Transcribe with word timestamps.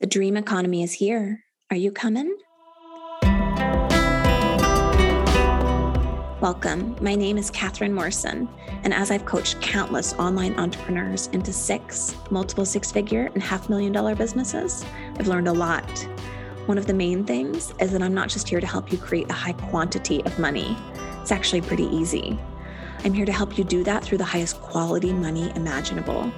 The 0.00 0.06
dream 0.06 0.36
economy 0.36 0.84
is 0.84 0.92
here. 0.92 1.42
Are 1.72 1.76
you 1.76 1.90
coming? 1.90 2.32
Welcome. 6.40 6.94
My 7.00 7.16
name 7.16 7.36
is 7.36 7.50
Catherine 7.50 7.92
Morrison, 7.92 8.48
and 8.84 8.94
as 8.94 9.10
I've 9.10 9.26
coached 9.26 9.60
countless 9.60 10.12
online 10.12 10.54
entrepreneurs 10.54 11.26
into 11.32 11.52
six, 11.52 12.14
multiple 12.30 12.64
six 12.64 12.92
figure, 12.92 13.28
and 13.34 13.42
half 13.42 13.68
million 13.68 13.90
dollar 13.90 14.14
businesses, 14.14 14.84
I've 15.18 15.26
learned 15.26 15.48
a 15.48 15.52
lot. 15.52 15.90
One 16.66 16.78
of 16.78 16.86
the 16.86 16.94
main 16.94 17.24
things 17.24 17.74
is 17.80 17.90
that 17.90 18.00
I'm 18.00 18.14
not 18.14 18.28
just 18.28 18.48
here 18.48 18.60
to 18.60 18.68
help 18.68 18.92
you 18.92 18.98
create 18.98 19.28
a 19.30 19.34
high 19.34 19.54
quantity 19.54 20.24
of 20.24 20.38
money, 20.38 20.76
it's 21.20 21.32
actually 21.32 21.62
pretty 21.62 21.86
easy. 21.86 22.38
I'm 23.02 23.14
here 23.14 23.26
to 23.26 23.32
help 23.32 23.58
you 23.58 23.64
do 23.64 23.82
that 23.82 24.04
through 24.04 24.18
the 24.18 24.24
highest 24.24 24.60
quality 24.60 25.12
money 25.12 25.50
imaginable. 25.56 26.32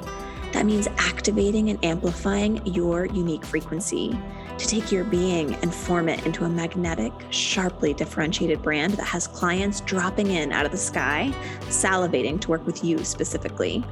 That 0.61 0.67
means 0.67 0.89
activating 0.99 1.71
and 1.71 1.83
amplifying 1.83 2.61
your 2.67 3.07
unique 3.07 3.47
frequency 3.47 4.15
to 4.59 4.67
take 4.67 4.93
your 4.93 5.05
being 5.05 5.55
and 5.55 5.75
form 5.75 6.07
it 6.07 6.27
into 6.27 6.45
a 6.45 6.51
magnetic, 6.51 7.15
sharply 7.31 7.95
differentiated 7.95 8.61
brand 8.61 8.93
that 8.99 9.07
has 9.07 9.27
clients 9.27 9.81
dropping 9.81 10.33
in 10.33 10.53
out 10.53 10.67
of 10.67 10.71
the 10.71 10.77
sky, 10.77 11.33
salivating 11.63 12.39
to 12.43 12.51
work 12.51 12.67
with 12.67 12.85
you 12.85 13.03
specifically, 13.05 13.83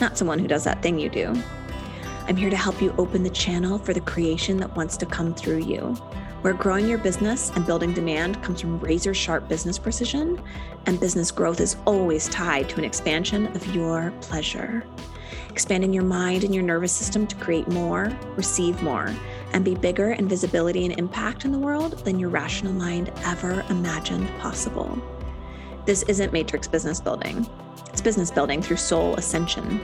not 0.00 0.16
someone 0.16 0.38
who 0.38 0.48
does 0.48 0.64
that 0.64 0.80
thing 0.80 0.98
you 0.98 1.10
do. 1.10 1.34
I'm 2.26 2.36
here 2.36 2.48
to 2.48 2.56
help 2.56 2.80
you 2.80 2.94
open 2.96 3.22
the 3.22 3.28
channel 3.28 3.76
for 3.76 3.92
the 3.92 4.00
creation 4.00 4.56
that 4.60 4.74
wants 4.74 4.96
to 4.96 5.04
come 5.04 5.34
through 5.34 5.58
you, 5.58 5.92
where 6.40 6.54
growing 6.54 6.88
your 6.88 6.96
business 6.96 7.50
and 7.54 7.66
building 7.66 7.92
demand 7.92 8.42
comes 8.42 8.62
from 8.62 8.80
razor 8.80 9.12
sharp 9.12 9.46
business 9.46 9.78
precision, 9.78 10.42
and 10.86 10.98
business 10.98 11.30
growth 11.30 11.60
is 11.60 11.76
always 11.84 12.30
tied 12.30 12.70
to 12.70 12.78
an 12.78 12.84
expansion 12.84 13.48
of 13.48 13.74
your 13.74 14.10
pleasure 14.22 14.86
expanding 15.54 15.92
your 15.92 16.02
mind 16.02 16.42
and 16.42 16.52
your 16.52 16.64
nervous 16.64 16.90
system 16.90 17.28
to 17.28 17.36
create 17.36 17.68
more, 17.68 18.10
receive 18.34 18.82
more, 18.82 19.14
and 19.52 19.64
be 19.64 19.76
bigger 19.76 20.10
in 20.10 20.28
visibility 20.28 20.84
and 20.84 20.98
impact 20.98 21.44
in 21.44 21.52
the 21.52 21.58
world 21.58 21.92
than 22.04 22.18
your 22.18 22.28
rational 22.28 22.72
mind 22.72 23.12
ever 23.24 23.64
imagined 23.70 24.28
possible. 24.40 25.00
This 25.86 26.02
isn't 26.08 26.32
matrix 26.32 26.66
business 26.66 27.00
building, 27.00 27.48
it's 27.86 28.00
business 28.00 28.32
building 28.32 28.62
through 28.62 28.78
soul 28.78 29.14
ascension. 29.14 29.80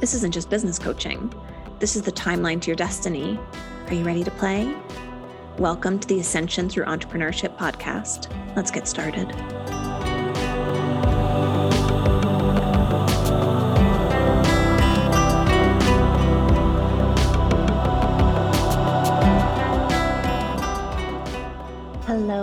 This 0.00 0.12
isn't 0.12 0.34
just 0.34 0.50
business 0.50 0.78
coaching, 0.78 1.32
this 1.78 1.96
is 1.96 2.02
the 2.02 2.12
timeline 2.12 2.60
to 2.60 2.66
your 2.66 2.76
destiny. 2.76 3.40
Are 3.86 3.94
you 3.94 4.04
ready 4.04 4.22
to 4.22 4.30
play? 4.32 4.76
Welcome 5.56 5.98
to 5.98 6.08
the 6.08 6.20
Ascension 6.20 6.68
Through 6.68 6.84
Entrepreneurship 6.84 7.56
podcast. 7.56 8.30
Let's 8.54 8.70
get 8.70 8.86
started. 8.86 9.34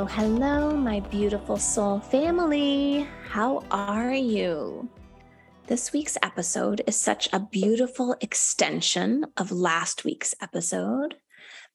Hello, 0.09 0.75
my 0.75 1.01
beautiful 1.01 1.57
soul 1.57 1.99
family. 1.99 3.07
How 3.29 3.63
are 3.69 4.13
you? 4.13 4.89
This 5.67 5.91
week's 5.91 6.17
episode 6.23 6.81
is 6.87 6.95
such 6.95 7.27
a 7.33 7.41
beautiful 7.41 8.15
extension 8.21 9.25
of 9.35 9.51
last 9.51 10.05
week's 10.05 10.33
episode 10.41 11.15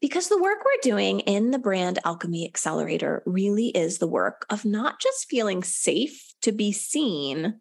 because 0.01 0.29
the 0.29 0.41
work 0.43 0.59
we're 0.65 0.91
doing 0.91 1.21
in 1.21 1.51
the 1.51 1.59
Brand 1.59 1.99
Alchemy 2.05 2.47
Accelerator 2.47 3.23
really 3.27 3.69
is 3.69 3.99
the 3.99 4.09
work 4.09 4.47
of 4.49 4.65
not 4.65 4.99
just 4.99 5.29
feeling 5.29 5.63
safe 5.63 6.35
to 6.41 6.53
be 6.53 6.73
seen, 6.73 7.61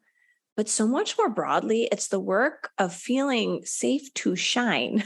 but 0.56 0.70
so 0.70 0.88
much 0.88 1.18
more 1.18 1.30
broadly, 1.30 1.90
it's 1.92 2.08
the 2.08 2.20
work 2.20 2.72
of 2.78 2.94
feeling 2.94 3.62
safe 3.66 4.12
to 4.16 4.38
shine. 4.38 5.04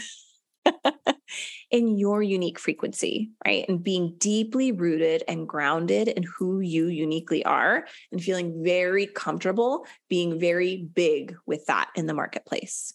in 1.76 1.98
your 1.98 2.24
unique 2.24 2.58
frequency, 2.58 3.32
right? 3.46 3.66
And 3.68 3.84
being 3.84 4.16
deeply 4.18 4.72
rooted 4.72 5.24
and 5.28 5.46
grounded 5.46 6.08
in 6.08 6.24
who 6.24 6.62
you 6.62 6.88
uniquely 6.88 7.44
are 7.44 7.86
and 8.14 8.24
feeling 8.24 8.64
very 8.64 9.08
comfortable 9.08 9.86
being 10.08 10.40
very 10.40 10.78
big 10.78 11.36
with 11.46 11.66
that 11.66 11.90
in 11.96 12.06
the 12.06 12.14
marketplace. 12.14 12.94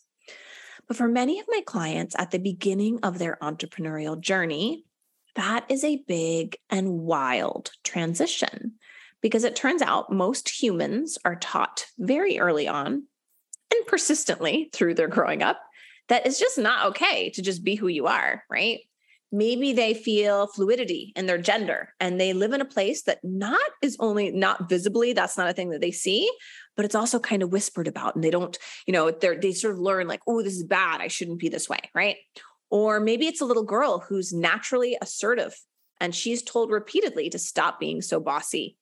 But 0.89 0.97
for 0.97 1.09
many 1.09 1.41
of 1.41 1.47
my 1.47 1.61
clients 1.67 2.17
at 2.19 2.31
the 2.31 2.39
beginning 2.39 3.01
of 3.03 3.19
their 3.19 3.37
entrepreneurial 3.43 4.19
journey, 4.19 4.87
that 5.37 5.67
is 5.69 5.85
a 5.85 6.03
big 6.09 6.57
and 6.71 7.01
wild 7.01 7.73
transition 7.85 8.77
because 9.21 9.45
it 9.45 9.55
turns 9.55 9.83
out 9.83 10.11
most 10.11 10.49
humans 10.49 11.19
are 11.23 11.37
taught 11.37 11.85
very 11.99 12.39
early 12.39 12.67
on 12.67 13.07
and 13.73 13.87
persistently 13.87 14.71
through 14.73 14.95
their 14.95 15.07
growing 15.07 15.43
up 15.43 15.61
that 16.11 16.27
it's 16.27 16.39
just 16.39 16.59
not 16.59 16.89
okay 16.89 17.31
to 17.31 17.41
just 17.41 17.65
be 17.65 17.77
who 17.77 17.87
you 17.89 18.07
are, 18.07 18.45
right? 18.51 18.81
Maybe 19.33 19.73
they 19.73 19.95
feel 19.95 20.49
fluidity 20.49 21.13
in 21.15 21.27
their 21.27 21.39
gender 21.39 21.95
and 22.01 22.21
they 22.21 22.33
live 22.33 22.53
in 22.53 22.61
a 22.61 22.65
place 22.65 23.05
that 23.05 23.21
not 23.23 23.61
is 23.81 23.97
only 24.01 24.33
not 24.33 24.69
visibly, 24.69 25.13
that's 25.13 25.39
not 25.39 25.49
a 25.49 25.53
thing 25.53 25.71
that 25.71 25.81
they 25.81 25.93
see, 25.93 26.29
but 26.77 26.85
it's 26.85 26.97
also 26.97 27.21
kind 27.21 27.45
of 27.45 27.53
whispered 27.53 27.87
about. 27.87 28.17
And 28.17 28.25
they 28.25 28.31
don't, 28.31 28.59
you 28.89 28.93
know, 28.93 29.13
they're, 29.13 29.41
they 29.41 29.53
sort 29.53 29.75
of 29.75 29.79
learn 29.79 30.09
like, 30.09 30.21
oh, 30.27 30.43
this 30.43 30.55
is 30.55 30.65
bad. 30.65 31.01
I 31.01 31.07
shouldn't 31.07 31.39
be 31.39 31.49
this 31.49 31.69
way, 31.69 31.79
right? 31.95 32.17
Or 32.71 32.99
maybe 32.99 33.29
it's 33.29 33.41
a 33.41 33.47
little 33.47 33.65
girl 33.65 34.01
who's 34.01 34.33
naturally 34.33 34.99
assertive 35.01 35.55
and 36.01 36.13
she's 36.13 36.43
told 36.43 36.73
repeatedly 36.73 37.31
to 37.31 37.39
stop 37.39 37.79
being 37.79 38.03
so 38.03 38.19
bossy 38.19 38.77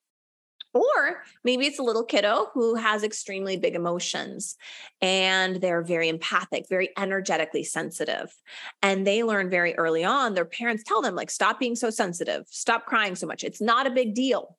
or 0.74 1.22
maybe 1.44 1.66
it's 1.66 1.78
a 1.78 1.82
little 1.82 2.04
kiddo 2.04 2.48
who 2.52 2.74
has 2.74 3.02
extremely 3.02 3.56
big 3.56 3.74
emotions 3.74 4.56
and 5.00 5.56
they're 5.56 5.82
very 5.82 6.08
empathic, 6.08 6.66
very 6.68 6.90
energetically 6.98 7.64
sensitive. 7.64 8.34
And 8.82 9.06
they 9.06 9.22
learn 9.22 9.50
very 9.50 9.74
early 9.76 10.04
on, 10.04 10.34
their 10.34 10.44
parents 10.44 10.84
tell 10.84 11.02
them, 11.02 11.14
like, 11.14 11.30
stop 11.30 11.58
being 11.58 11.76
so 11.76 11.90
sensitive, 11.90 12.44
stop 12.48 12.86
crying 12.86 13.14
so 13.16 13.26
much. 13.26 13.44
It's 13.44 13.60
not 13.60 13.86
a 13.86 13.90
big 13.90 14.14
deal. 14.14 14.56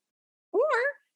Or 0.52 0.60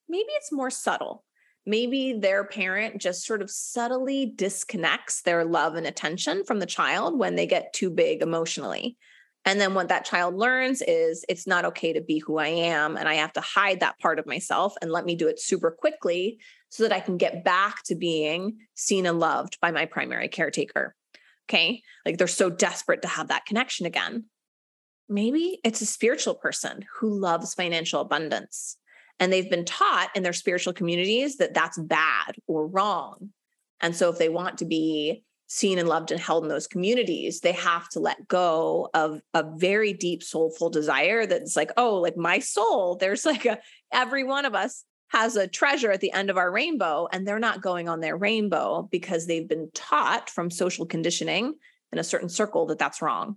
maybe 0.08 0.28
it's 0.36 0.52
more 0.52 0.70
subtle. 0.70 1.24
Maybe 1.66 2.12
their 2.12 2.44
parent 2.44 3.00
just 3.00 3.24
sort 3.24 3.40
of 3.40 3.50
subtly 3.50 4.26
disconnects 4.26 5.22
their 5.22 5.44
love 5.44 5.76
and 5.76 5.86
attention 5.86 6.44
from 6.44 6.60
the 6.60 6.66
child 6.66 7.18
when 7.18 7.36
they 7.36 7.46
get 7.46 7.72
too 7.72 7.90
big 7.90 8.20
emotionally. 8.22 8.98
And 9.44 9.60
then 9.60 9.74
what 9.74 9.88
that 9.88 10.06
child 10.06 10.34
learns 10.34 10.82
is 10.82 11.24
it's 11.28 11.46
not 11.46 11.66
okay 11.66 11.92
to 11.92 12.00
be 12.00 12.18
who 12.18 12.38
I 12.38 12.48
am. 12.48 12.96
And 12.96 13.08
I 13.08 13.14
have 13.14 13.32
to 13.34 13.40
hide 13.40 13.80
that 13.80 13.98
part 13.98 14.18
of 14.18 14.26
myself 14.26 14.74
and 14.80 14.90
let 14.90 15.04
me 15.04 15.16
do 15.16 15.28
it 15.28 15.40
super 15.40 15.70
quickly 15.70 16.38
so 16.70 16.82
that 16.82 16.92
I 16.92 17.00
can 17.00 17.18
get 17.18 17.44
back 17.44 17.82
to 17.84 17.94
being 17.94 18.56
seen 18.74 19.06
and 19.06 19.20
loved 19.20 19.58
by 19.60 19.70
my 19.70 19.84
primary 19.84 20.28
caretaker. 20.28 20.94
Okay. 21.48 21.82
Like 22.06 22.16
they're 22.16 22.26
so 22.26 22.48
desperate 22.48 23.02
to 23.02 23.08
have 23.08 23.28
that 23.28 23.44
connection 23.44 23.84
again. 23.84 24.24
Maybe 25.08 25.60
it's 25.62 25.82
a 25.82 25.86
spiritual 25.86 26.34
person 26.34 26.86
who 26.98 27.18
loves 27.18 27.52
financial 27.52 28.00
abundance 28.00 28.78
and 29.20 29.30
they've 29.30 29.50
been 29.50 29.66
taught 29.66 30.10
in 30.14 30.22
their 30.22 30.32
spiritual 30.32 30.72
communities 30.72 31.36
that 31.36 31.54
that's 31.54 31.78
bad 31.78 32.36
or 32.46 32.66
wrong. 32.66 33.30
And 33.80 33.94
so 33.94 34.10
if 34.10 34.18
they 34.18 34.30
want 34.30 34.58
to 34.58 34.64
be 34.64 35.22
seen 35.46 35.78
and 35.78 35.88
loved 35.88 36.10
and 36.10 36.20
held 36.20 36.44
in 36.44 36.48
those 36.48 36.66
communities, 36.66 37.40
they 37.40 37.52
have 37.52 37.88
to 37.90 38.00
let 38.00 38.28
go 38.28 38.88
of 38.94 39.20
a 39.34 39.44
very 39.56 39.92
deep 39.92 40.22
soulful 40.22 40.70
desire 40.70 41.26
that's 41.26 41.56
like, 41.56 41.70
oh, 41.76 41.96
like 41.96 42.16
my 42.16 42.38
soul, 42.38 42.96
there's 42.96 43.26
like 43.26 43.44
a, 43.44 43.58
every 43.92 44.24
one 44.24 44.44
of 44.44 44.54
us 44.54 44.84
has 45.08 45.36
a 45.36 45.46
treasure 45.46 45.92
at 45.92 46.00
the 46.00 46.12
end 46.12 46.30
of 46.30 46.36
our 46.36 46.50
rainbow, 46.50 47.06
and 47.12 47.26
they're 47.26 47.38
not 47.38 47.62
going 47.62 47.88
on 47.88 48.00
their 48.00 48.16
rainbow 48.16 48.88
because 48.90 49.26
they've 49.26 49.48
been 49.48 49.70
taught 49.74 50.28
from 50.28 50.50
social 50.50 50.86
conditioning 50.86 51.54
in 51.92 51.98
a 51.98 52.04
certain 52.04 52.28
circle 52.28 52.66
that 52.66 52.78
that's 52.78 53.00
wrong. 53.00 53.36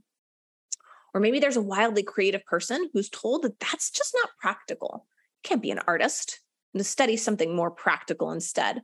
Or 1.14 1.22
maybe 1.22 1.40
there's 1.40 1.58
a 1.58 1.62
wildly 1.62 2.04
creative 2.04 2.44
person 2.46 2.90
who's 2.94 3.10
told 3.10 3.44
that 3.44 3.60
that's 3.60 3.92
just 3.92 4.16
not 4.16 4.32
practical. 4.40 5.06
You 5.44 5.50
can't 5.50 5.62
be 5.62 5.72
an 5.72 5.82
artist 5.88 6.40
and 6.74 6.80
to 6.80 6.84
study 6.84 7.18
something 7.18 7.56
more 7.56 7.72
practical 7.72 8.32
instead. 8.32 8.82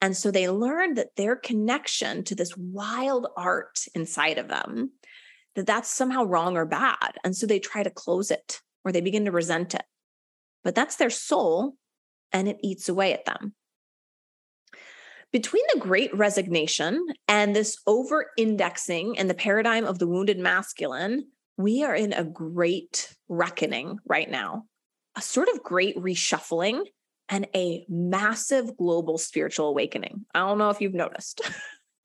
And 0.00 0.16
so 0.16 0.30
they 0.30 0.48
learned 0.48 0.96
that 0.98 1.16
their 1.16 1.36
connection 1.36 2.22
to 2.24 2.34
this 2.34 2.56
wild 2.56 3.28
art 3.36 3.80
inside 3.94 4.38
of 4.38 4.48
them, 4.48 4.92
that 5.54 5.66
that's 5.66 5.90
somehow 5.90 6.24
wrong 6.24 6.56
or 6.56 6.66
bad. 6.66 7.16
And 7.24 7.34
so 7.34 7.46
they 7.46 7.58
try 7.58 7.82
to 7.82 7.90
close 7.90 8.30
it 8.30 8.60
or 8.84 8.92
they 8.92 9.00
begin 9.00 9.24
to 9.24 9.32
resent 9.32 9.74
it. 9.74 9.84
But 10.62 10.74
that's 10.74 10.96
their 10.96 11.10
soul 11.10 11.76
and 12.32 12.48
it 12.48 12.58
eats 12.62 12.88
away 12.88 13.14
at 13.14 13.24
them. 13.24 13.54
Between 15.32 15.64
the 15.72 15.80
great 15.80 16.14
resignation 16.14 17.04
and 17.26 17.54
this 17.54 17.78
over 17.86 18.30
indexing 18.36 19.18
and 19.18 19.28
the 19.28 19.34
paradigm 19.34 19.84
of 19.84 19.98
the 19.98 20.06
wounded 20.06 20.38
masculine, 20.38 21.26
we 21.56 21.84
are 21.84 21.94
in 21.94 22.12
a 22.12 22.24
great 22.24 23.14
reckoning 23.28 23.98
right 24.06 24.30
now, 24.30 24.64
a 25.16 25.22
sort 25.22 25.48
of 25.48 25.62
great 25.62 25.96
reshuffling 25.96 26.82
and 27.28 27.46
a 27.54 27.84
massive 27.88 28.76
global 28.76 29.18
spiritual 29.18 29.68
awakening. 29.68 30.24
I 30.34 30.40
don't 30.40 30.58
know 30.58 30.70
if 30.70 30.80
you've 30.80 30.94
noticed. 30.94 31.40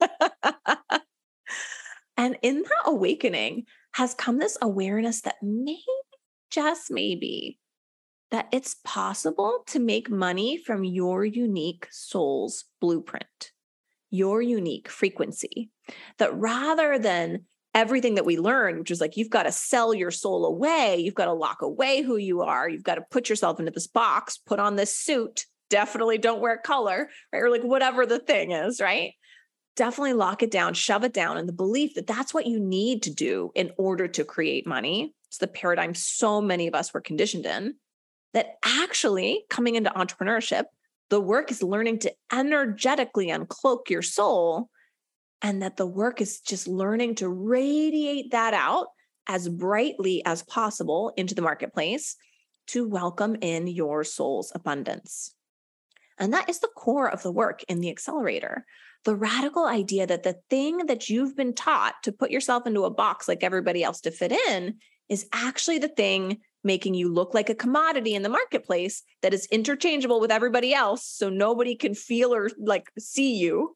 and 2.16 2.36
in 2.42 2.62
that 2.62 2.82
awakening 2.86 3.64
has 3.94 4.14
come 4.14 4.38
this 4.38 4.58
awareness 4.60 5.20
that 5.22 5.36
maybe, 5.42 5.82
just 6.50 6.90
maybe, 6.90 7.58
that 8.30 8.48
it's 8.50 8.76
possible 8.84 9.62
to 9.66 9.78
make 9.78 10.10
money 10.10 10.56
from 10.56 10.84
your 10.84 11.24
unique 11.24 11.86
soul's 11.90 12.64
blueprint, 12.80 13.52
your 14.10 14.40
unique 14.42 14.88
frequency. 14.88 15.70
That 16.18 16.34
rather 16.34 16.98
than 16.98 17.44
everything 17.74 18.16
that 18.16 18.26
we 18.26 18.38
learned, 18.38 18.78
which 18.78 18.90
is 18.90 19.00
like 19.00 19.16
you've 19.16 19.30
got 19.30 19.44
to 19.44 19.52
sell 19.52 19.94
your 19.94 20.10
soul 20.10 20.44
away, 20.44 20.96
you've 20.98 21.14
got 21.14 21.26
to 21.26 21.32
lock 21.32 21.62
away 21.62 22.02
who 22.02 22.16
you 22.16 22.42
are, 22.42 22.68
you've 22.68 22.82
got 22.82 22.96
to 22.96 23.04
put 23.10 23.28
yourself 23.28 23.58
into 23.58 23.72
this 23.72 23.86
box, 23.86 24.38
put 24.38 24.60
on 24.60 24.76
this 24.76 24.96
suit, 24.96 25.46
definitely 25.70 26.18
don't 26.18 26.40
wear 26.40 26.58
color, 26.58 27.08
right? 27.32 27.42
Or 27.42 27.50
like 27.50 27.62
whatever 27.62 28.04
the 28.04 28.18
thing 28.18 28.52
is, 28.52 28.80
right? 28.80 29.14
Definitely 29.74 30.12
lock 30.12 30.42
it 30.42 30.50
down, 30.50 30.74
shove 30.74 31.02
it 31.02 31.14
down, 31.14 31.38
and 31.38 31.48
the 31.48 31.52
belief 31.52 31.94
that 31.94 32.06
that's 32.06 32.34
what 32.34 32.46
you 32.46 32.60
need 32.60 33.02
to 33.04 33.10
do 33.10 33.50
in 33.54 33.72
order 33.78 34.06
to 34.06 34.24
create 34.24 34.66
money. 34.66 35.14
It's 35.28 35.38
the 35.38 35.46
paradigm 35.46 35.94
so 35.94 36.42
many 36.42 36.66
of 36.66 36.74
us 36.74 36.92
were 36.92 37.00
conditioned 37.00 37.46
in 37.46 37.76
that 38.34 38.56
actually 38.64 39.44
coming 39.48 39.76
into 39.76 39.90
entrepreneurship, 39.90 40.64
the 41.08 41.20
work 41.20 41.50
is 41.50 41.62
learning 41.62 42.00
to 42.00 42.12
energetically 42.32 43.28
uncloak 43.28 43.88
your 43.88 44.02
soul 44.02 44.68
and 45.42 45.62
that 45.62 45.76
the 45.76 45.86
work 45.86 46.20
is 46.20 46.40
just 46.40 46.68
learning 46.68 47.16
to 47.16 47.28
radiate 47.28 48.30
that 48.30 48.54
out 48.54 48.86
as 49.26 49.48
brightly 49.48 50.24
as 50.24 50.42
possible 50.44 51.12
into 51.16 51.34
the 51.34 51.42
marketplace 51.42 52.16
to 52.68 52.88
welcome 52.88 53.36
in 53.40 53.66
your 53.66 54.04
soul's 54.04 54.52
abundance. 54.54 55.34
And 56.18 56.32
that 56.32 56.48
is 56.48 56.60
the 56.60 56.70
core 56.76 57.10
of 57.10 57.22
the 57.22 57.32
work 57.32 57.64
in 57.68 57.80
the 57.80 57.90
accelerator. 57.90 58.64
The 59.04 59.16
radical 59.16 59.66
idea 59.66 60.06
that 60.06 60.22
the 60.22 60.36
thing 60.48 60.86
that 60.86 61.08
you've 61.08 61.36
been 61.36 61.54
taught 61.54 61.94
to 62.04 62.12
put 62.12 62.30
yourself 62.30 62.66
into 62.66 62.84
a 62.84 62.90
box 62.90 63.26
like 63.26 63.42
everybody 63.42 63.82
else 63.82 64.00
to 64.02 64.12
fit 64.12 64.30
in 64.30 64.76
is 65.08 65.26
actually 65.32 65.78
the 65.78 65.88
thing 65.88 66.38
making 66.62 66.94
you 66.94 67.12
look 67.12 67.34
like 67.34 67.50
a 67.50 67.54
commodity 67.54 68.14
in 68.14 68.22
the 68.22 68.28
marketplace 68.28 69.02
that 69.22 69.34
is 69.34 69.48
interchangeable 69.50 70.20
with 70.20 70.30
everybody 70.30 70.72
else 70.72 71.04
so 71.04 71.28
nobody 71.28 71.74
can 71.74 71.94
feel 71.94 72.32
or 72.32 72.48
like 72.58 72.88
see 72.98 73.34
you 73.34 73.74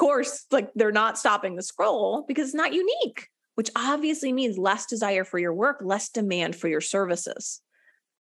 course, 0.00 0.46
like 0.50 0.70
they're 0.74 0.90
not 0.90 1.18
stopping 1.18 1.56
the 1.56 1.62
scroll 1.62 2.24
because 2.26 2.46
it's 2.46 2.54
not 2.54 2.72
unique, 2.72 3.28
which 3.54 3.70
obviously 3.76 4.32
means 4.32 4.56
less 4.56 4.86
desire 4.86 5.24
for 5.24 5.38
your 5.38 5.52
work, 5.52 5.80
less 5.84 6.08
demand 6.08 6.56
for 6.56 6.68
your 6.68 6.80
services. 6.80 7.60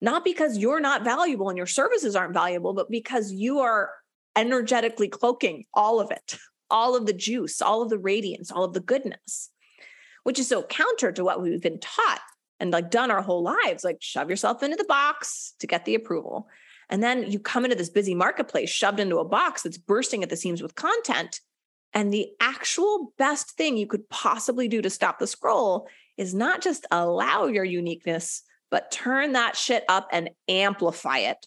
Not 0.02 0.26
because 0.26 0.58
you're 0.58 0.82
not 0.82 1.06
valuable 1.06 1.48
and 1.48 1.58
your 1.58 1.66
services 1.66 2.18
aren't 2.18 2.34
valuable, 2.34 2.74
but 2.74 2.92
because 2.92 3.32
you 3.32 3.60
are 3.60 3.92
energetically 4.36 5.08
cloaking 5.08 5.64
all 5.74 6.02
of 6.02 6.12
it, 6.12 6.38
all 6.70 6.98
of 6.98 7.06
the 7.06 7.14
juice, 7.14 7.62
all 7.62 7.82
of 7.82 7.90
the 7.90 7.98
radiance, 7.98 8.52
all 8.52 8.66
of 8.66 8.74
the 8.74 8.82
goodness, 8.82 9.50
which 10.24 10.40
is 10.40 10.50
so 10.50 10.64
counter 10.64 11.14
to 11.14 11.24
what 11.24 11.42
we've 11.42 11.62
been 11.62 11.80
taught 11.80 12.22
and 12.60 12.74
like 12.74 12.92
done 12.92 13.10
our 13.10 13.22
whole 13.22 13.42
lives 13.42 13.86
like 13.86 13.98
shove 14.02 14.30
yourself 14.30 14.64
into 14.64 14.76
the 14.76 14.84
box 14.84 15.54
to 15.60 15.68
get 15.68 15.86
the 15.86 15.96
approval. 15.96 16.50
And 16.90 17.02
then 17.02 17.32
you 17.32 17.40
come 17.40 17.64
into 17.64 17.78
this 17.78 17.90
busy 17.90 18.14
marketplace 18.14 18.70
shoved 18.70 19.00
into 19.00 19.20
a 19.20 19.26
box 19.26 19.62
that's 19.62 19.78
bursting 19.78 20.24
at 20.24 20.30
the 20.30 20.36
seams 20.36 20.62
with 20.62 20.76
content 20.76 21.40
and 21.94 22.12
the 22.12 22.30
actual 22.40 23.14
best 23.18 23.52
thing 23.52 23.78
you 23.78 23.88
could 23.88 24.10
possibly 24.10 24.68
do 24.68 24.82
to 24.82 24.90
stop 24.90 25.20
the 25.20 25.28
scroll 25.28 25.88
is 26.18 26.34
not 26.34 26.62
just 26.62 26.86
allow 26.92 27.46
your 27.46 27.64
uniqueness, 27.64 28.44
but 28.72 28.92
turn 28.92 29.34
that 29.34 29.56
shit 29.56 29.84
up 29.88 30.08
and 30.12 30.30
amplify 30.48 31.20
it. 31.20 31.46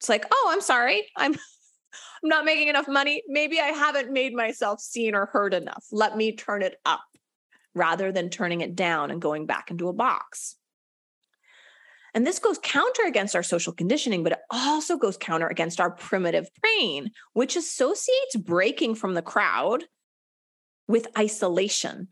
It's 0.00 0.08
like, 0.08 0.26
oh, 0.30 0.50
I'm 0.52 0.60
sorry. 0.60 1.06
I'm 1.16 1.36
I'm 2.22 2.28
not 2.28 2.44
making 2.44 2.68
enough 2.68 2.88
money. 2.88 3.22
Maybe 3.28 3.60
I 3.60 3.66
haven't 3.66 4.10
made 4.10 4.34
myself 4.34 4.80
seen 4.80 5.14
or 5.14 5.26
heard 5.26 5.54
enough. 5.54 5.84
Let 5.92 6.16
me 6.16 6.32
turn 6.32 6.62
it 6.62 6.76
up 6.84 7.04
rather 7.74 8.10
than 8.10 8.30
turning 8.30 8.62
it 8.62 8.74
down 8.74 9.10
and 9.10 9.20
going 9.20 9.46
back 9.46 9.70
into 9.70 9.88
a 9.88 9.92
box. 9.92 10.56
And 12.16 12.26
this 12.26 12.38
goes 12.38 12.58
counter 12.62 13.02
against 13.06 13.36
our 13.36 13.42
social 13.42 13.74
conditioning, 13.74 14.22
but 14.22 14.32
it 14.32 14.38
also 14.50 14.96
goes 14.96 15.18
counter 15.18 15.48
against 15.48 15.80
our 15.80 15.90
primitive 15.90 16.48
brain, 16.62 17.10
which 17.34 17.56
associates 17.56 18.36
breaking 18.36 18.94
from 18.94 19.12
the 19.12 19.20
crowd 19.20 19.84
with 20.88 21.08
isolation, 21.18 22.08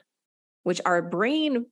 which 0.63 0.83
our 0.85 1.01
brain 1.01 1.65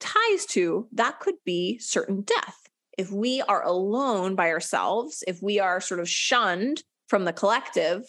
ties 0.00 0.44
to. 0.46 0.88
That 0.90 1.20
could 1.20 1.36
be 1.44 1.78
certain 1.78 2.22
death. 2.22 2.56
If 2.98 3.12
we 3.12 3.42
are 3.42 3.64
alone 3.64 4.34
by 4.34 4.50
ourselves, 4.50 5.22
if 5.28 5.40
we 5.40 5.60
are 5.60 5.80
sort 5.80 6.00
of 6.00 6.08
shunned 6.08 6.82
from 7.06 7.26
the 7.26 7.32
collective, 7.32 8.02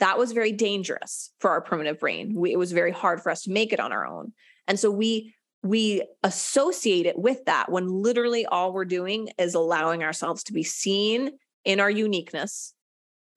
that 0.00 0.18
was 0.18 0.32
very 0.32 0.52
dangerous 0.52 1.32
for 1.40 1.50
our 1.50 1.62
primitive 1.62 1.98
brain. 1.98 2.34
We, 2.36 2.52
it 2.52 2.58
was 2.58 2.72
very 2.72 2.92
hard 2.92 3.22
for 3.22 3.32
us 3.32 3.40
to 3.44 3.52
make 3.52 3.72
it 3.72 3.80
on 3.80 3.90
our 3.90 4.06
own. 4.06 4.34
And 4.68 4.78
so 4.78 4.90
we 4.90 5.34
we 5.62 6.02
associate 6.22 7.06
it 7.06 7.18
with 7.18 7.44
that 7.44 7.70
when 7.70 7.88
literally 7.88 8.46
all 8.46 8.72
we're 8.72 8.84
doing 8.84 9.28
is 9.38 9.54
allowing 9.54 10.02
ourselves 10.02 10.42
to 10.44 10.52
be 10.52 10.62
seen 10.62 11.30
in 11.64 11.78
our 11.78 11.90
uniqueness 11.90 12.74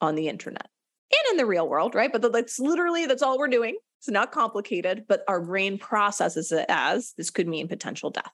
on 0.01 0.15
the 0.15 0.27
internet 0.27 0.67
and 1.11 1.31
in 1.31 1.37
the 1.37 1.45
real 1.45 1.67
world, 1.67 1.93
right? 1.93 2.11
But 2.11 2.31
that's 2.31 2.59
literally 2.59 3.05
that's 3.05 3.21
all 3.21 3.37
we're 3.37 3.47
doing. 3.47 3.77
It's 3.99 4.09
not 4.09 4.31
complicated, 4.31 5.05
but 5.07 5.23
our 5.27 5.41
brain 5.41 5.77
processes 5.77 6.51
it 6.51 6.65
as 6.67 7.13
this 7.17 7.29
could 7.29 7.47
mean 7.47 7.67
potential 7.67 8.09
death. 8.09 8.33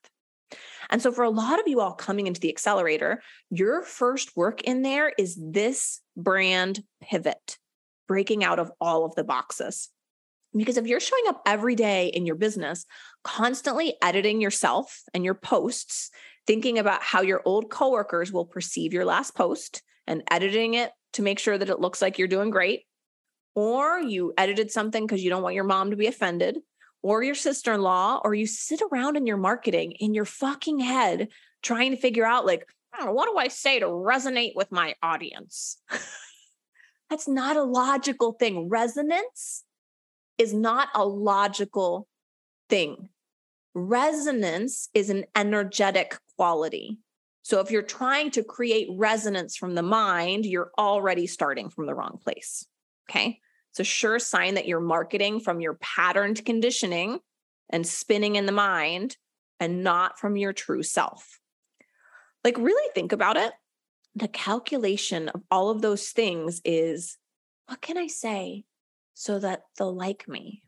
And 0.90 1.02
so, 1.02 1.12
for 1.12 1.24
a 1.24 1.30
lot 1.30 1.60
of 1.60 1.68
you 1.68 1.80
all 1.80 1.94
coming 1.94 2.28
into 2.28 2.42
the 2.42 2.50
accelerator, 2.50 3.22
your 3.50 3.82
first 3.82 4.36
work 4.36 4.62
in 4.64 4.82
there 4.82 5.14
is 5.18 5.40
this 5.42 6.02
brand 6.18 6.84
pivot, 7.02 7.58
breaking 8.08 8.44
out 8.44 8.60
of 8.60 8.72
all 8.82 9.06
of 9.06 9.16
the 9.16 9.24
boxes. 9.24 9.90
Because 10.56 10.78
if 10.78 10.88
you're 10.88 11.00
showing 11.00 11.24
up 11.28 11.42
every 11.46 11.76
day 11.76 12.08
in 12.08 12.26
your 12.26 12.36
business, 12.36 12.86
constantly 13.24 13.96
editing 14.02 14.42
yourself 14.42 15.04
and 15.14 15.24
your 15.24 15.34
posts, 15.34 16.10
thinking 16.46 16.78
about 16.78 17.04
how 17.04 17.22
your 17.22 17.42
old 17.46 17.70
coworkers 17.70 18.32
will 18.32 18.46
perceive 18.46 18.94
your 18.94 19.06
last 19.06 19.36
post 19.36 19.82
and 20.08 20.24
editing 20.30 20.74
it 20.74 20.92
to 21.14 21.22
make 21.22 21.40
sure 21.40 21.58
that 21.58 21.70
it 21.70 21.80
looks 21.80 22.02
like 22.02 22.18
you're 22.18 22.28
doing 22.28 22.50
great, 22.50 22.84
or 23.56 24.00
you 24.00 24.34
edited 24.38 24.72
something 24.72 25.06
because 25.06 25.24
you 25.24 25.30
don't 25.30 25.44
want 25.44 25.56
your 25.56 25.64
mom 25.64 25.92
to 25.92 25.98
be 25.98 26.08
offended, 26.08 26.58
or 27.02 27.24
your 27.24 27.36
sister 27.36 27.74
in 27.74 27.82
law, 27.82 28.20
or 28.24 28.34
you 28.34 28.48
sit 28.48 28.82
around 28.92 29.18
in 29.18 29.26
your 29.26 29.38
marketing 29.38 29.94
in 29.94 30.14
your 30.14 30.26
fucking 30.26 30.80
head 30.80 31.30
trying 31.62 31.92
to 31.92 31.98
figure 31.98 32.26
out, 32.26 32.46
like, 32.46 32.66
know, 33.06 33.12
what 33.12 33.30
do 33.32 33.38
I 33.38 33.48
say 33.48 33.80
to 33.80 33.88
resonate 33.88 34.56
with 34.56 34.72
my 34.72 34.96
audience? 35.02 35.78
That's 37.10 37.28
not 37.28 37.58
a 37.58 37.64
logical 37.64 38.34
thing. 38.34 38.70
Resonance 38.70 39.64
is 40.42 40.56
not 40.56 40.90
a 40.96 41.06
logical 41.06 42.08
thing. 42.68 43.10
Resonance 43.76 44.90
is 44.96 45.12
an 45.12 45.26
energetic 45.36 46.18
quality. 46.36 46.98
So 47.44 47.60
if 47.60 47.70
you're 47.70 47.84
trying 47.84 48.32
to 48.32 48.44
create 48.44 48.88
resonance 48.90 49.56
from 49.56 49.76
the 49.76 49.84
mind, 49.84 50.48
you're 50.48 50.72
already 50.80 51.28
starting 51.28 51.70
from 51.70 51.86
the 51.86 51.94
wrong 51.94 52.18
place. 52.24 52.66
Okay. 53.08 53.40
It's 53.70 53.80
a 53.80 53.84
sure 53.84 54.18
sign 54.18 54.56
that 54.56 54.68
you're 54.68 54.80
marketing 54.80 55.42
from 55.42 55.62
your 55.62 55.76
patterned 55.76 56.44
conditioning 56.44 57.20
and 57.70 57.86
spinning 57.86 58.36
in 58.36 58.48
the 58.48 58.52
mind 58.52 59.18
and 59.60 59.84
not 59.84 60.18
from 60.18 60.38
your 60.38 60.54
true 60.54 60.82
self. 60.82 61.40
Like, 62.44 62.58
really 62.58 62.90
think 62.96 63.12
about 63.12 63.38
it. 63.38 63.54
The 64.16 64.28
calculation 64.28 65.30
of 65.30 65.44
all 65.52 65.70
of 65.70 65.84
those 65.84 66.10
things 66.10 66.62
is 66.66 67.20
what 67.68 67.80
can 67.80 67.98
I 67.98 68.08
say 68.08 68.66
so 69.14 69.40
that 69.40 69.64
they'll 69.78 69.96
like 69.96 70.28
me? 70.28 70.64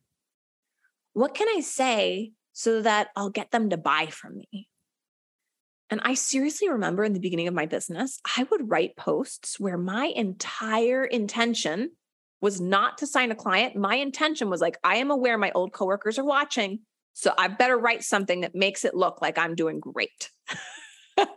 What 1.13 1.33
can 1.35 1.47
I 1.55 1.62
say 1.62 2.33
so 2.53 2.81
that 2.81 3.09
I'll 3.15 3.29
get 3.29 3.51
them 3.51 3.69
to 3.69 3.77
buy 3.77 4.07
from 4.07 4.38
me? 4.38 4.67
And 5.89 6.01
I 6.03 6.15
seriously 6.15 6.69
remember 6.69 7.03
in 7.03 7.13
the 7.13 7.19
beginning 7.19 7.47
of 7.47 7.53
my 7.53 7.65
business, 7.65 8.19
I 8.38 8.47
would 8.50 8.69
write 8.69 8.97
posts 8.97 9.59
where 9.59 9.77
my 9.77 10.05
entire 10.15 11.05
intention 11.05 11.91
was 12.41 12.59
not 12.59 12.97
to 12.97 13.07
sign 13.07 13.31
a 13.31 13.35
client. 13.35 13.75
My 13.75 13.95
intention 13.95 14.50
was 14.50 14.59
like, 14.59 14.77
I 14.83 14.95
am 14.95 15.12
aware 15.12 15.38
my 15.38 15.51
old 15.53 15.71
coworkers 15.71 16.17
are 16.17 16.25
watching. 16.25 16.79
So 17.13 17.31
I 17.38 17.47
better 17.47 17.77
write 17.77 18.03
something 18.03 18.41
that 18.41 18.55
makes 18.55 18.83
it 18.83 18.95
look 18.95 19.21
like 19.21 19.38
I'm 19.38 19.55
doing 19.55 19.79
great. 19.79 20.31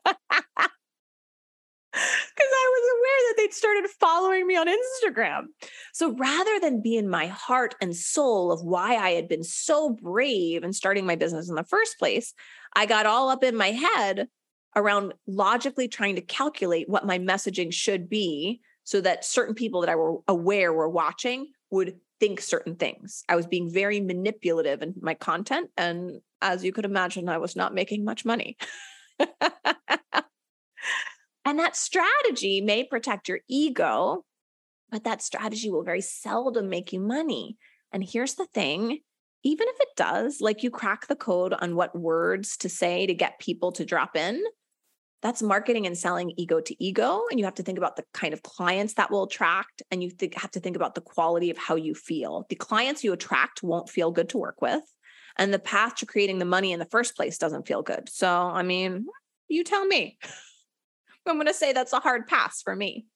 because 2.37 2.51
I 2.53 2.71
was 2.73 2.91
aware 2.99 3.29
that 3.29 3.35
they'd 3.39 3.55
started 3.55 3.91
following 3.99 4.47
me 4.47 4.57
on 4.57 4.67
Instagram. 4.69 5.45
So 5.93 6.15
rather 6.17 6.61
than 6.61 6.83
be 6.83 6.97
in 6.97 7.09
my 7.09 7.27
heart 7.27 7.75
and 7.81 7.97
soul 7.97 8.53
of 8.53 8.63
why 8.63 8.97
I 8.97 9.11
had 9.11 9.29
been 9.29 9.45
so 9.45 9.91
brave 9.91 10.63
in 10.63 10.73
starting 10.73 11.07
my 11.07 11.17
business 11.17 11.49
in 11.49 11.55
the 11.55 11.65
first 11.65 11.99
place, 11.99 12.35
I 12.75 12.87
got 12.87 13.07
all 13.07 13.31
up 13.31 13.43
in 13.43 13.57
my 13.57 13.71
head 13.71 14.29
around 14.75 15.15
logically 15.27 15.89
trying 15.89 16.17
to 16.17 16.21
calculate 16.21 16.89
what 16.89 17.07
my 17.07 17.19
messaging 17.19 17.73
should 17.73 18.09
be 18.09 18.61
so 18.85 19.01
that 19.01 19.25
certain 19.25 19.55
people 19.55 19.81
that 19.81 19.91
I 19.91 19.97
were 19.97 20.19
aware 20.29 20.73
were 20.73 20.89
watching 20.89 21.49
would 21.71 21.99
think 22.21 22.41
certain 22.41 22.77
things. 22.77 23.25
I 23.29 23.37
was 23.37 23.47
being 23.47 23.71
very 23.71 24.01
manipulative 24.01 24.83
in 24.83 24.95
my 25.01 25.15
content. 25.15 25.71
And 25.77 26.21
as 26.43 26.65
you 26.65 26.73
could 26.73 26.85
imagine, 26.85 27.29
I 27.29 27.39
was 27.39 27.57
not 27.57 27.75
making 27.75 28.05
much 28.05 28.25
money. 28.25 28.57
And 31.57 31.65
that 31.65 31.75
strategy 31.75 32.61
may 32.61 32.85
protect 32.85 33.31
your 33.31 33.41
ego, 33.49 34.27
but 34.91 35.05
that 35.05 35.23
strategy 35.23 35.71
will 35.71 35.85
very 35.85 36.03
seldom 36.03 36.69
make 36.69 36.93
you 36.93 37.01
money. 37.01 37.57
And 37.91 38.05
here's 38.05 38.35
the 38.35 38.45
thing 38.53 38.99
even 39.43 39.67
if 39.67 39.81
it 39.81 39.89
does, 39.97 40.43
like 40.43 40.63
you 40.63 40.69
crack 40.69 41.07
the 41.07 41.17
code 41.17 41.55
on 41.55 41.75
what 41.75 41.99
words 41.99 42.59
to 42.59 42.69
say 42.69 43.07
to 43.07 43.15
get 43.15 43.39
people 43.39 43.73
to 43.73 43.87
drop 43.87 44.17
in, 44.17 44.45
that's 45.23 45.41
marketing 45.41 45.87
and 45.87 45.97
selling 45.97 46.35
ego 46.37 46.61
to 46.61 46.85
ego. 46.85 47.23
And 47.31 47.41
you 47.41 47.47
have 47.47 47.55
to 47.55 47.63
think 47.63 47.79
about 47.79 47.97
the 47.97 48.05
kind 48.13 48.35
of 48.35 48.43
clients 48.43 48.93
that 48.95 49.11
will 49.11 49.23
attract. 49.23 49.83
And 49.91 50.03
you 50.03 50.11
think, 50.11 50.35
have 50.35 50.51
to 50.51 50.61
think 50.61 50.77
about 50.77 50.95
the 50.95 51.01
quality 51.01 51.49
of 51.49 51.57
how 51.57 51.77
you 51.77 51.95
feel. 51.95 52.45
The 52.51 52.57
clients 52.57 53.03
you 53.03 53.15
attract 53.15 53.63
won't 53.63 53.89
feel 53.89 54.11
good 54.11 54.29
to 54.29 54.37
work 54.37 54.61
with. 54.61 54.83
And 55.39 55.55
the 55.55 55.59
path 55.59 55.95
to 55.97 56.07
creating 56.07 56.39
the 56.39 56.45
money 56.45 56.73
in 56.73 56.81
the 56.81 56.85
first 56.85 57.17
place 57.17 57.39
doesn't 57.39 57.67
feel 57.67 57.81
good. 57.81 58.11
So, 58.11 58.29
I 58.29 58.63
mean, 58.63 59.07
you 59.49 59.65
tell 59.65 59.87
me. 59.87 60.19
I'm 61.27 61.37
going 61.37 61.47
to 61.47 61.55
say 61.55 61.73
that's 61.73 61.93
a 61.93 62.01
hard 62.01 62.27
pass 62.27 62.63
for 62.63 62.75
me. 62.75 63.07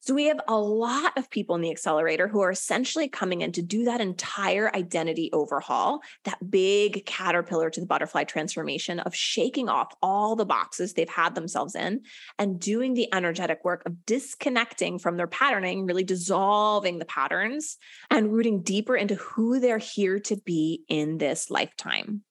So 0.00 0.14
we 0.14 0.26
have 0.26 0.40
a 0.46 0.56
lot 0.56 1.18
of 1.18 1.28
people 1.28 1.56
in 1.56 1.60
the 1.60 1.72
accelerator 1.72 2.28
who 2.28 2.40
are 2.40 2.52
essentially 2.52 3.08
coming 3.08 3.40
in 3.40 3.50
to 3.52 3.62
do 3.62 3.84
that 3.84 4.00
entire 4.00 4.74
identity 4.74 5.28
overhaul, 5.32 6.00
that 6.24 6.50
big 6.50 7.04
caterpillar 7.04 7.68
to 7.70 7.80
the 7.80 7.86
butterfly 7.86 8.22
transformation 8.24 9.00
of 9.00 9.14
shaking 9.14 9.68
off 9.68 9.92
all 10.00 10.36
the 10.36 10.46
boxes 10.46 10.92
they've 10.92 11.08
had 11.08 11.34
themselves 11.34 11.74
in 11.74 12.02
and 12.38 12.60
doing 12.60 12.94
the 12.94 13.12
energetic 13.12 13.64
work 13.64 13.82
of 13.86 14.06
disconnecting 14.06 15.00
from 15.00 15.16
their 15.16 15.26
patterning, 15.26 15.84
really 15.84 16.04
dissolving 16.04 17.00
the 17.00 17.04
patterns 17.04 17.76
and 18.08 18.32
rooting 18.32 18.62
deeper 18.62 18.96
into 18.96 19.16
who 19.16 19.58
they're 19.58 19.78
here 19.78 20.20
to 20.20 20.36
be 20.36 20.84
in 20.88 21.18
this 21.18 21.50
lifetime. 21.50 22.22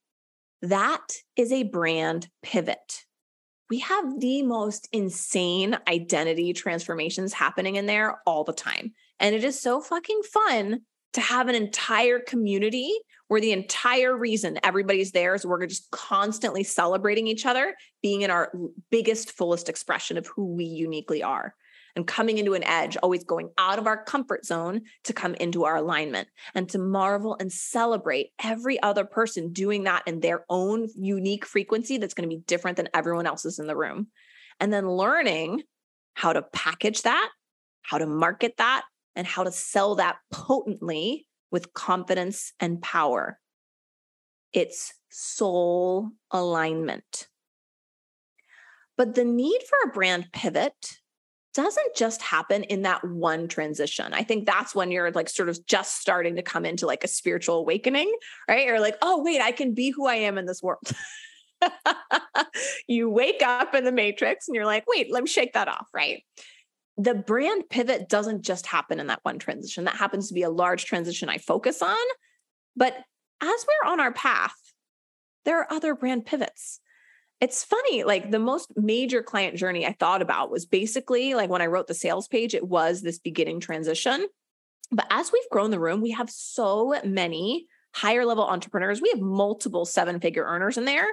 That 0.62 1.06
is 1.36 1.52
a 1.52 1.64
brand 1.64 2.30
pivot 2.42 3.04
we 3.70 3.80
have 3.80 4.20
the 4.20 4.44
most 4.44 4.88
insane 4.92 5.78
identity 5.88 6.54
transformations 6.54 7.34
happening 7.34 7.76
in 7.76 7.86
there 7.86 8.20
all 8.26 8.44
the 8.44 8.54
time. 8.54 8.94
And 9.20 9.36
it 9.36 9.44
is 9.44 9.60
so 9.60 9.82
fucking 9.82 10.22
fun 10.32 10.82
to 11.14 11.22
have 11.22 11.48
an 11.48 11.56
entire 11.56 12.20
community 12.20 12.92
where 13.28 13.42
the 13.42 13.52
entire 13.52 14.16
reason 14.16 14.60
everybody's 14.64 15.12
there 15.12 15.36
is 15.36 15.46
we're 15.46 15.66
just 15.66 15.90
constantly 15.92 16.64
celebrating 16.64 17.28
each 17.28 17.46
other, 17.46 17.76
being 18.02 18.22
in 18.22 18.32
our 18.32 18.52
biggest, 18.90 19.32
fullest 19.32 19.68
expression 19.68 20.18
of 20.18 20.28
who 20.28 20.46
we 20.46 20.64
uniquely 20.64 21.24
are 21.24 21.54
and 21.98 22.06
coming 22.06 22.38
into 22.38 22.54
an 22.54 22.64
edge, 22.64 22.96
always 23.02 23.24
going 23.24 23.50
out 23.58 23.80
of 23.80 23.88
our 23.88 24.04
comfort 24.04 24.46
zone 24.46 24.84
to 25.04 25.14
come 25.14 25.34
into 25.34 25.66
our 25.66 25.78
alignment 25.78 26.28
and 26.54 26.70
to 26.70 26.78
marvel 26.78 27.36
and 27.40 27.52
celebrate 27.52 28.30
every 28.44 28.80
other 28.84 29.04
person 29.04 29.52
doing 29.52 29.86
that 29.86 30.04
in 30.06 30.20
their 30.20 30.46
own 30.48 30.88
unique 30.96 31.44
frequency 31.44 31.98
that's 31.98 32.14
going 32.14 32.30
to 32.30 32.36
be 32.36 32.44
different 32.46 32.78
than 32.78 32.88
everyone 32.94 33.26
else's 33.26 33.58
in 33.58 33.66
the 33.66 33.76
room. 33.76 34.10
And 34.60 34.72
then 34.72 34.88
learning 34.88 35.64
how 36.14 36.34
to 36.34 36.44
package 36.44 37.02
that, 37.02 37.32
how 37.82 37.98
to 37.98 38.06
market 38.06 38.54
that, 38.60 38.84
and 39.16 39.26
how 39.26 39.44
to 39.44 39.52
sell 39.52 39.96
that 39.96 40.18
potently 40.32 41.26
with 41.50 41.74
confidence 41.74 42.54
and 42.60 42.80
power. 42.80 43.40
It's 44.54 44.94
soul 45.10 46.12
alignment. 46.30 47.28
But 48.98 49.16
the 49.16 49.26
need 49.26 49.62
for 49.68 49.90
a 49.90 49.94
brand 49.94 50.28
pivot 50.32 51.00
doesn't 51.58 51.96
just 51.96 52.22
happen 52.22 52.62
in 52.66 52.84
that 52.84 53.04
one 53.04 53.48
transition. 53.48 54.14
I 54.14 54.22
think 54.22 54.46
that's 54.46 54.76
when 54.76 54.92
you're 54.92 55.10
like 55.10 55.28
sort 55.28 55.50
of 55.50 55.66
just 55.66 56.00
starting 56.00 56.36
to 56.36 56.44
come 56.44 56.66
into 56.66 56.86
like 56.86 57.04
a 57.04 57.08
spiritual 57.08 57.56
awakening, 57.56 58.16
right? 58.48 58.70
Or 58.70 58.80
like, 58.80 58.96
oh, 59.02 59.24
wait, 59.24 59.42
I 59.42 59.52
can 59.52 59.74
be 59.74 59.90
who 59.90 60.06
I 60.06 60.14
am 60.16 60.38
in 60.38 60.46
this 60.46 60.62
world. 60.62 60.84
you 62.88 63.10
wake 63.10 63.42
up 63.42 63.74
in 63.74 63.86
the 63.86 63.92
matrix 63.92 64.48
and 64.48 64.54
you're 64.54 64.68
like, 64.68 64.84
wait, 64.88 65.12
let 65.12 65.24
me 65.24 65.28
shake 65.28 65.54
that 65.54 65.68
off, 65.68 65.88
right? 65.96 66.24
The 66.96 67.16
brand 67.16 67.64
pivot 67.72 68.08
doesn't 68.08 68.44
just 68.44 68.68
happen 68.68 69.00
in 69.00 69.08
that 69.08 69.22
one 69.24 69.40
transition. 69.40 69.86
That 69.86 69.96
happens 69.96 70.28
to 70.28 70.36
be 70.36 70.44
a 70.44 70.52
large 70.52 70.86
transition 70.86 71.28
I 71.28 71.40
focus 71.40 71.82
on. 71.82 71.98
But 72.76 72.94
as 73.42 73.66
we're 73.68 73.92
on 73.92 74.00
our 74.00 74.14
path, 74.14 74.54
there 75.44 75.60
are 75.60 75.74
other 75.74 75.96
brand 75.96 76.28
pivots 76.28 76.82
it's 77.40 77.64
funny 77.64 78.04
like 78.04 78.32
the 78.32 78.40
most 78.40 78.72
major 78.76 79.22
client 79.22 79.56
journey 79.56 79.86
i 79.86 79.92
thought 79.94 80.22
about 80.22 80.52
was 80.52 80.66
basically 80.66 81.34
like 81.34 81.50
when 81.50 81.62
i 81.62 81.68
wrote 81.68 81.88
the 81.88 81.94
sales 81.94 82.28
page 82.28 82.54
it 82.54 82.68
was 82.68 83.02
this 83.02 83.20
beginning 83.20 83.60
transition. 83.60 84.28
But 84.90 85.08
as 85.10 85.32
we've 85.34 85.50
grown 85.52 85.72
the 85.72 85.80
room 85.80 86.02
we 86.02 86.12
have 86.12 86.30
so 86.30 86.96
many 87.04 87.68
higher 87.94 88.26
level 88.26 88.46
entrepreneurs. 88.46 89.02
We 89.02 89.10
have 89.10 89.20
multiple 89.20 89.86
seven 89.86 90.20
figure 90.20 90.46
earners 90.46 90.78
in 90.78 90.86
there 90.86 91.08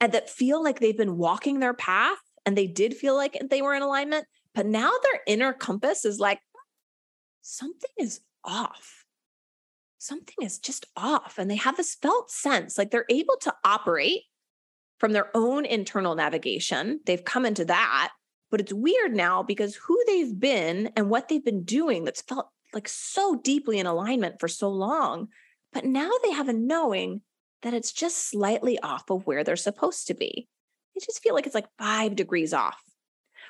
and 0.00 0.12
that 0.12 0.28
feel 0.28 0.62
like 0.62 0.78
they've 0.78 0.96
been 0.96 1.16
walking 1.16 1.58
their 1.58 1.72
path 1.72 2.18
and 2.44 2.56
they 2.56 2.66
did 2.66 2.94
feel 2.94 3.16
like 3.16 3.40
they 3.50 3.62
were 3.62 3.74
in 3.74 3.82
alignment 3.82 4.26
but 4.54 4.66
now 4.66 4.90
their 5.02 5.20
inner 5.26 5.52
compass 5.52 6.04
is 6.04 6.20
like 6.20 6.40
something 7.40 7.90
is 7.98 8.20
off. 8.44 9.04
Something 9.98 10.44
is 10.44 10.58
just 10.58 10.86
off 10.96 11.38
and 11.38 11.50
they 11.50 11.56
have 11.56 11.76
this 11.76 11.94
felt 11.94 12.30
sense 12.30 12.76
like 12.76 12.90
they're 12.90 13.06
able 13.08 13.36
to 13.42 13.54
operate 13.64 14.22
from 15.02 15.10
their 15.10 15.36
own 15.36 15.64
internal 15.64 16.14
navigation. 16.14 17.00
They've 17.06 17.24
come 17.24 17.44
into 17.44 17.64
that, 17.64 18.12
but 18.52 18.60
it's 18.60 18.72
weird 18.72 19.12
now 19.16 19.42
because 19.42 19.74
who 19.74 20.00
they've 20.06 20.38
been 20.38 20.92
and 20.94 21.10
what 21.10 21.28
they've 21.28 21.44
been 21.44 21.64
doing 21.64 22.04
that's 22.04 22.22
felt 22.22 22.50
like 22.72 22.88
so 22.88 23.34
deeply 23.34 23.80
in 23.80 23.86
alignment 23.86 24.38
for 24.38 24.46
so 24.46 24.68
long. 24.68 25.26
But 25.72 25.84
now 25.84 26.08
they 26.22 26.30
have 26.30 26.48
a 26.48 26.52
knowing 26.52 27.22
that 27.62 27.74
it's 27.74 27.90
just 27.90 28.30
slightly 28.30 28.78
off 28.78 29.10
of 29.10 29.26
where 29.26 29.42
they're 29.42 29.56
supposed 29.56 30.06
to 30.06 30.14
be. 30.14 30.46
They 30.94 31.00
just 31.04 31.20
feel 31.20 31.34
like 31.34 31.46
it's 31.46 31.54
like 31.56 31.66
five 31.80 32.14
degrees 32.14 32.54
off. 32.54 32.80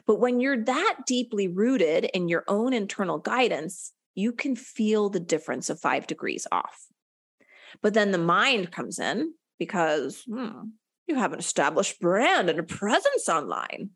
But 0.07 0.21
when 0.21 0.41
you're 0.41 0.65
that 0.65 1.01
deeply 1.07 1.49
rooted 1.49 2.07
in 2.15 2.31
your 2.31 2.45
own 2.49 2.73
internal 2.73 3.19
guidance, 3.19 3.93
you 4.15 4.33
can 4.33 4.57
feel 4.57 5.11
the 5.11 5.21
difference 5.21 5.69
of 5.69 5.79
five 5.79 6.07
degrees 6.07 6.47
off. 6.51 6.87
But 7.83 7.93
then 7.93 8.11
the 8.11 8.17
mind 8.17 8.73
comes 8.73 8.99
in 8.99 9.35
because 9.59 10.23
hmm, 10.27 10.63
you 11.07 11.17
have 11.17 11.33
an 11.33 11.39
established 11.39 12.01
brand 12.01 12.49
and 12.49 12.59
a 12.59 12.63
presence 12.63 13.29
online. 13.29 13.91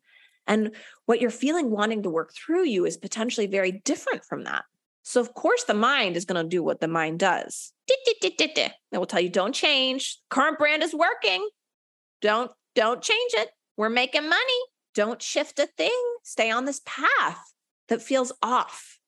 And 0.47 0.75
what 1.07 1.21
you're 1.21 1.31
feeling 1.31 1.71
wanting 1.71 2.03
to 2.05 2.11
work 2.11 2.33
through 2.35 2.65
you 2.65 2.85
is 2.87 2.97
potentially 2.97 3.47
very 3.47 3.73
different 3.73 4.25
from 4.25 4.45
that. 4.45 4.65
So, 5.03 5.21
of 5.21 5.35
course, 5.35 5.65
the 5.65 5.75
mind 5.75 6.17
is 6.17 6.25
going 6.25 6.43
to 6.43 6.49
do 6.49 6.63
what 6.63 6.81
the 6.81 6.89
mind 6.89 7.21
does. 7.21 7.73
It 8.93 8.99
will 8.99 9.07
tell 9.07 9.21
you, 9.21 9.29
don't 9.29 9.55
change. 9.55 10.19
Current 10.31 10.59
brand 10.59 10.83
is 10.83 10.95
working. 10.95 11.49
Don't, 12.23 12.51
don't 12.75 13.03
change 13.03 13.33
it. 13.35 13.51
We're 13.77 13.89
making 13.89 14.29
money. 14.29 14.61
Don't 14.95 15.23
shift 15.23 15.59
a 15.59 15.67
thing. 15.67 16.03
Stay 16.25 16.51
on 16.51 16.65
this 16.65 16.81
path 16.85 17.39
that 17.89 18.03
feels 18.03 18.33
off. 18.43 18.99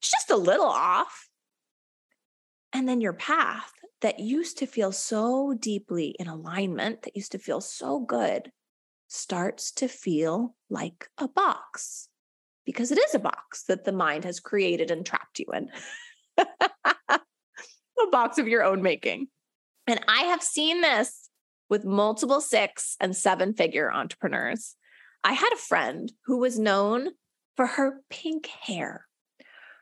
It's 0.00 0.10
just 0.10 0.30
a 0.30 0.36
little 0.36 0.66
off. 0.66 1.28
And 2.72 2.88
then 2.88 3.00
your 3.00 3.12
path 3.12 3.72
that 4.02 4.20
used 4.20 4.58
to 4.58 4.66
feel 4.66 4.92
so 4.92 5.54
deeply 5.58 6.14
in 6.18 6.26
alignment, 6.28 7.02
that 7.02 7.16
used 7.16 7.32
to 7.32 7.38
feel 7.38 7.60
so 7.60 8.00
good, 8.00 8.52
starts 9.08 9.72
to 9.72 9.88
feel 9.88 10.54
like 10.68 11.08
a 11.18 11.28
box 11.28 12.08
because 12.64 12.92
it 12.92 12.98
is 12.98 13.14
a 13.14 13.20
box 13.20 13.64
that 13.64 13.84
the 13.84 13.92
mind 13.92 14.24
has 14.24 14.40
created 14.40 14.90
and 14.90 15.04
trapped 15.04 15.38
you 15.38 15.46
in. 15.52 15.68
a 16.38 18.10
box 18.10 18.38
of 18.38 18.48
your 18.48 18.64
own 18.64 18.82
making. 18.82 19.28
And 19.86 20.00
I 20.08 20.24
have 20.24 20.42
seen 20.42 20.80
this 20.80 21.28
with 21.68 21.84
multiple 21.84 22.40
six 22.40 22.96
and 23.00 23.16
seven 23.16 23.54
figure 23.54 23.92
entrepreneurs. 23.92 24.76
I 25.24 25.32
had 25.32 25.52
a 25.52 25.56
friend 25.56 26.12
who 26.26 26.38
was 26.38 26.58
known 26.58 27.10
for 27.56 27.66
her 27.66 28.00
pink 28.10 28.46
hair. 28.46 29.06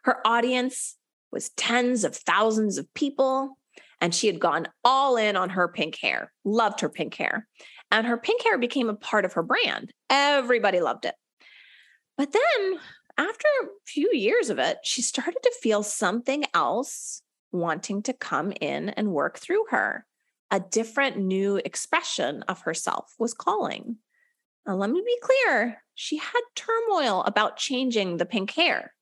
Her 0.04 0.26
audience 0.26 0.96
was 1.30 1.50
tens 1.50 2.04
of 2.04 2.16
thousands 2.16 2.78
of 2.78 2.92
people 2.94 3.58
and 4.00 4.14
she 4.14 4.26
had 4.26 4.40
gone 4.40 4.66
all 4.84 5.16
in 5.16 5.36
on 5.36 5.50
her 5.50 5.68
pink 5.68 5.98
hair, 6.00 6.32
loved 6.44 6.80
her 6.80 6.88
pink 6.88 7.14
hair. 7.14 7.46
And 7.90 8.06
her 8.06 8.16
pink 8.16 8.42
hair 8.42 8.56
became 8.58 8.88
a 8.88 8.94
part 8.94 9.24
of 9.24 9.34
her 9.34 9.42
brand. 9.42 9.92
Everybody 10.08 10.80
loved 10.80 11.04
it. 11.04 11.14
But 12.16 12.32
then, 12.32 12.78
after 13.18 13.48
a 13.62 13.66
few 13.86 14.10
years 14.12 14.50
of 14.50 14.58
it, 14.58 14.78
she 14.84 15.02
started 15.02 15.40
to 15.42 15.54
feel 15.60 15.82
something 15.82 16.44
else 16.54 17.22
wanting 17.52 18.02
to 18.02 18.12
come 18.12 18.52
in 18.60 18.90
and 18.90 19.12
work 19.12 19.38
through 19.38 19.64
her. 19.70 20.06
A 20.50 20.60
different 20.60 21.16
new 21.16 21.56
expression 21.56 22.42
of 22.44 22.62
herself 22.62 23.14
was 23.18 23.34
calling. 23.34 23.96
Now, 24.66 24.76
let 24.76 24.90
me 24.90 25.02
be 25.04 25.18
clear 25.22 25.82
she 25.94 26.18
had 26.18 26.40
turmoil 26.54 27.22
about 27.24 27.56
changing 27.56 28.16
the 28.16 28.26
pink 28.26 28.52
hair, 28.52 28.94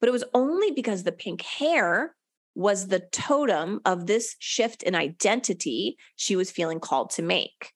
but 0.00 0.08
it 0.08 0.12
was 0.12 0.24
only 0.34 0.70
because 0.70 1.02
the 1.02 1.12
pink 1.12 1.42
hair 1.42 2.14
was 2.54 2.88
the 2.88 3.00
totem 3.00 3.80
of 3.84 4.06
this 4.06 4.36
shift 4.38 4.82
in 4.82 4.94
identity 4.94 5.96
she 6.16 6.36
was 6.36 6.50
feeling 6.50 6.80
called 6.80 7.10
to 7.10 7.22
make. 7.22 7.72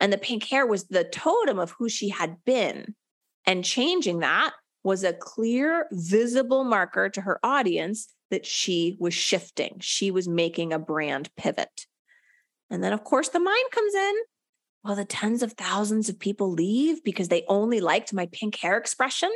And 0.00 0.12
the 0.12 0.18
pink 0.18 0.44
hair 0.44 0.66
was 0.66 0.84
the 0.84 1.04
totem 1.04 1.58
of 1.58 1.72
who 1.72 1.88
she 1.88 2.08
had 2.08 2.36
been. 2.44 2.94
And 3.46 3.64
changing 3.64 4.20
that 4.20 4.52
was 4.82 5.04
a 5.04 5.12
clear, 5.12 5.86
visible 5.92 6.64
marker 6.64 7.08
to 7.10 7.20
her 7.20 7.38
audience 7.44 8.08
that 8.30 8.46
she 8.46 8.96
was 8.98 9.14
shifting. 9.14 9.76
She 9.80 10.10
was 10.10 10.26
making 10.26 10.72
a 10.72 10.78
brand 10.78 11.30
pivot. 11.36 11.86
And 12.70 12.82
then, 12.82 12.92
of 12.92 13.04
course, 13.04 13.28
the 13.28 13.38
mind 13.38 13.70
comes 13.70 13.94
in. 13.94 14.14
Well, 14.82 14.96
the 14.96 15.04
tens 15.04 15.42
of 15.42 15.52
thousands 15.52 16.08
of 16.08 16.18
people 16.18 16.50
leave 16.50 17.04
because 17.04 17.28
they 17.28 17.44
only 17.48 17.80
liked 17.80 18.12
my 18.12 18.26
pink 18.32 18.56
hair 18.56 18.76
expression, 18.76 19.30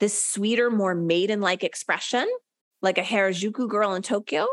this 0.00 0.20
sweeter, 0.20 0.70
more 0.70 0.94
maiden 0.94 1.40
like 1.40 1.62
expression 1.62 2.26
like 2.82 2.98
a 2.98 3.02
Harajuku 3.02 3.68
girl 3.68 3.94
in 3.94 4.02
Tokyo, 4.02 4.46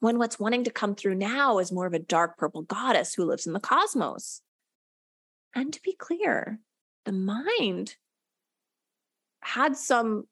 when 0.00 0.18
what's 0.18 0.38
wanting 0.38 0.64
to 0.64 0.70
come 0.70 0.94
through 0.94 1.16
now 1.16 1.58
is 1.58 1.72
more 1.72 1.86
of 1.86 1.94
a 1.94 1.98
dark 1.98 2.36
purple 2.36 2.62
goddess 2.62 3.14
who 3.14 3.24
lives 3.24 3.46
in 3.46 3.52
the 3.52 3.60
cosmos. 3.60 4.42
And 5.54 5.72
to 5.72 5.82
be 5.82 5.94
clear, 5.98 6.60
the 7.04 7.12
mind 7.12 7.96
had 9.42 9.76
some 9.76 10.24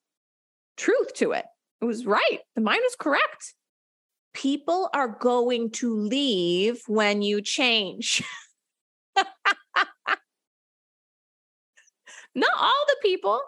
truth 0.76 1.14
to 1.14 1.32
it. 1.32 1.46
It 1.80 1.84
was 1.84 2.06
right. 2.06 2.40
The 2.54 2.60
mind 2.60 2.80
was 2.82 2.96
correct. 2.98 3.54
People 4.34 4.90
are 4.92 5.08
going 5.08 5.70
to 5.72 5.94
leave 5.94 6.82
when 6.86 7.22
you 7.22 7.40
change. 7.40 8.22
Not 12.34 12.50
all 12.58 12.84
the 12.86 12.96
people, 13.02 13.40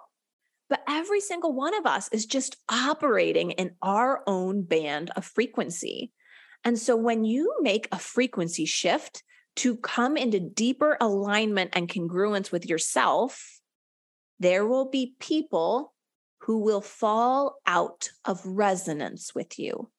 but 0.69 0.83
every 0.89 1.21
single 1.21 1.55
one 1.55 1.75
of 1.75 1.87
us 1.87 2.09
is 2.13 2.27
just 2.27 2.57
operating 2.69 3.53
in 3.53 3.75
our 3.83 4.23
own 4.27 4.63
band 4.63 5.11
of 5.17 5.25
frequency. 5.25 6.13
And 6.65 6.79
so 6.79 6.97
when 6.97 7.25
you 7.25 7.55
make 7.61 7.89
a 7.91 7.99
frequency 7.99 8.65
shift 8.65 9.23
to 9.57 9.77
come 9.77 10.17
into 10.17 10.41
deeper 10.41 10.97
alignment 11.01 11.71
and 11.73 11.89
congruence 11.89 12.53
with 12.53 12.69
yourself, 12.69 13.61
there 14.39 14.67
will 14.67 14.89
be 14.89 15.15
people 15.19 15.95
who 16.43 16.59
will 16.59 16.81
fall 16.81 17.57
out 17.67 18.11
of 18.25 18.45
resonance 18.45 19.35
with 19.35 19.59
you. 19.59 19.91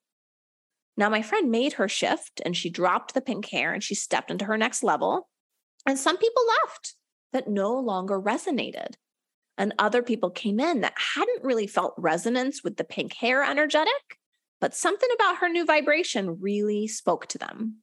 Now, 0.95 1.09
my 1.09 1.21
friend 1.21 1.49
made 1.49 1.73
her 1.73 1.87
shift 1.87 2.41
and 2.45 2.55
she 2.55 2.69
dropped 2.69 3.13
the 3.13 3.21
pink 3.21 3.49
hair 3.49 3.73
and 3.73 3.83
she 3.83 3.95
stepped 3.95 4.31
into 4.31 4.45
her 4.45 4.57
next 4.57 4.83
level. 4.83 5.29
And 5.85 5.97
some 5.97 6.17
people 6.17 6.43
left 6.63 6.95
that 7.31 7.47
no 7.47 7.73
longer 7.73 8.19
resonated. 8.19 8.95
And 9.59 9.73
other 9.77 10.01
people 10.01 10.29
came 10.29 10.57
in 10.57 10.81
that 10.81 10.93
hadn't 11.15 11.43
really 11.43 11.67
felt 11.67 11.93
resonance 11.97 12.63
with 12.63 12.77
the 12.77 12.85
pink 12.85 13.13
hair 13.13 13.43
energetic, 13.43 14.17
but 14.61 14.73
something 14.73 15.09
about 15.15 15.39
her 15.39 15.49
new 15.49 15.65
vibration 15.65 16.39
really 16.39 16.87
spoke 16.87 17.27
to 17.27 17.37
them. 17.37 17.79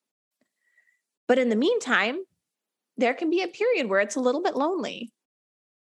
But 1.28 1.38
in 1.38 1.50
the 1.50 1.54
meantime, 1.54 2.16
there 2.96 3.12
can 3.12 3.28
be 3.28 3.42
a 3.42 3.48
period 3.48 3.90
where 3.90 4.00
it's 4.00 4.16
a 4.16 4.20
little 4.20 4.42
bit 4.42 4.56
lonely, 4.56 5.12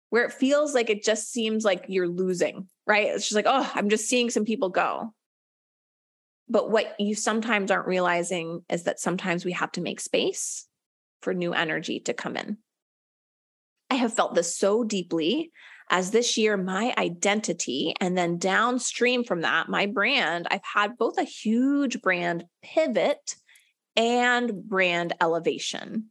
where 0.09 0.25
it 0.25 0.33
feels 0.33 0.73
like 0.73 0.89
it 0.89 1.03
just 1.03 1.31
seems 1.31 1.63
like 1.63 1.85
you're 1.88 2.07
losing, 2.07 2.67
right? 2.88 3.09
It's 3.09 3.25
just 3.25 3.35
like, 3.35 3.45
oh, 3.47 3.71
I'm 3.75 3.89
just 3.89 4.09
seeing 4.09 4.31
some 4.31 4.45
people 4.45 4.69
go. 4.69 5.13
But 6.50 6.71
what 6.71 6.95
you 7.00 7.13
sometimes 7.13 7.69
aren't 7.69 7.88
realizing 7.88 8.63
is 8.67 8.83
that 8.83 9.00
sometimes 9.00 9.45
we 9.45 9.51
have 9.51 9.71
to 9.73 9.81
make 9.81 10.00
space 10.00 10.67
for 11.21 11.35
new 11.35 11.53
energy 11.53 12.00
to 12.01 12.13
come 12.15 12.35
in. 12.35 12.57
I 13.91 13.95
have 13.95 14.13
felt 14.13 14.33
this 14.33 14.57
so 14.57 14.83
deeply 14.83 15.51
as 15.90 16.12
this 16.12 16.38
year, 16.38 16.58
my 16.58 16.94
identity, 16.98 17.94
and 18.00 18.18
then 18.18 18.38
downstream 18.38 19.24
from 19.24 19.42
that, 19.42 19.70
my 19.70 19.86
brand, 19.86 20.48
I've 20.50 20.62
had 20.63 20.98
both 20.98 21.18
a 21.18 21.24
huge 21.24 22.02
brand 22.02 22.46
pivot 22.62 23.36
and 23.96 24.63
brand 24.63 25.13
elevation. 25.22 26.06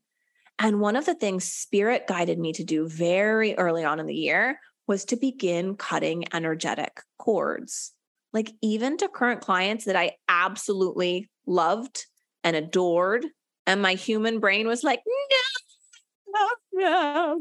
And 0.58 0.80
one 0.80 0.96
of 0.96 1.06
the 1.06 1.14
things 1.14 1.44
Spirit 1.44 2.06
guided 2.06 2.38
me 2.38 2.52
to 2.52 2.64
do 2.64 2.88
very 2.88 3.56
early 3.56 3.84
on 3.84 3.98
in 3.98 4.06
the 4.06 4.14
year 4.14 4.58
was 4.86 5.04
to 5.06 5.16
begin 5.16 5.76
cutting 5.76 6.24
energetic 6.34 7.00
cords. 7.18 7.92
Like, 8.32 8.52
even 8.62 8.96
to 8.98 9.08
current 9.08 9.40
clients 9.40 9.84
that 9.86 9.96
I 9.96 10.12
absolutely 10.28 11.28
loved 11.46 12.06
and 12.44 12.56
adored. 12.56 13.26
And 13.66 13.82
my 13.82 13.94
human 13.94 14.40
brain 14.40 14.66
was 14.66 14.82
like, 14.82 15.00
no, 15.06 16.38
no, 16.38 16.48
no. 16.72 17.40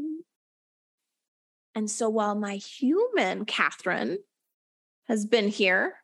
And 1.75 1.89
so 1.89 2.09
while 2.09 2.35
my 2.35 2.55
human 2.55 3.45
Catherine 3.45 4.19
has 5.07 5.25
been 5.25 5.47
here 5.47 5.95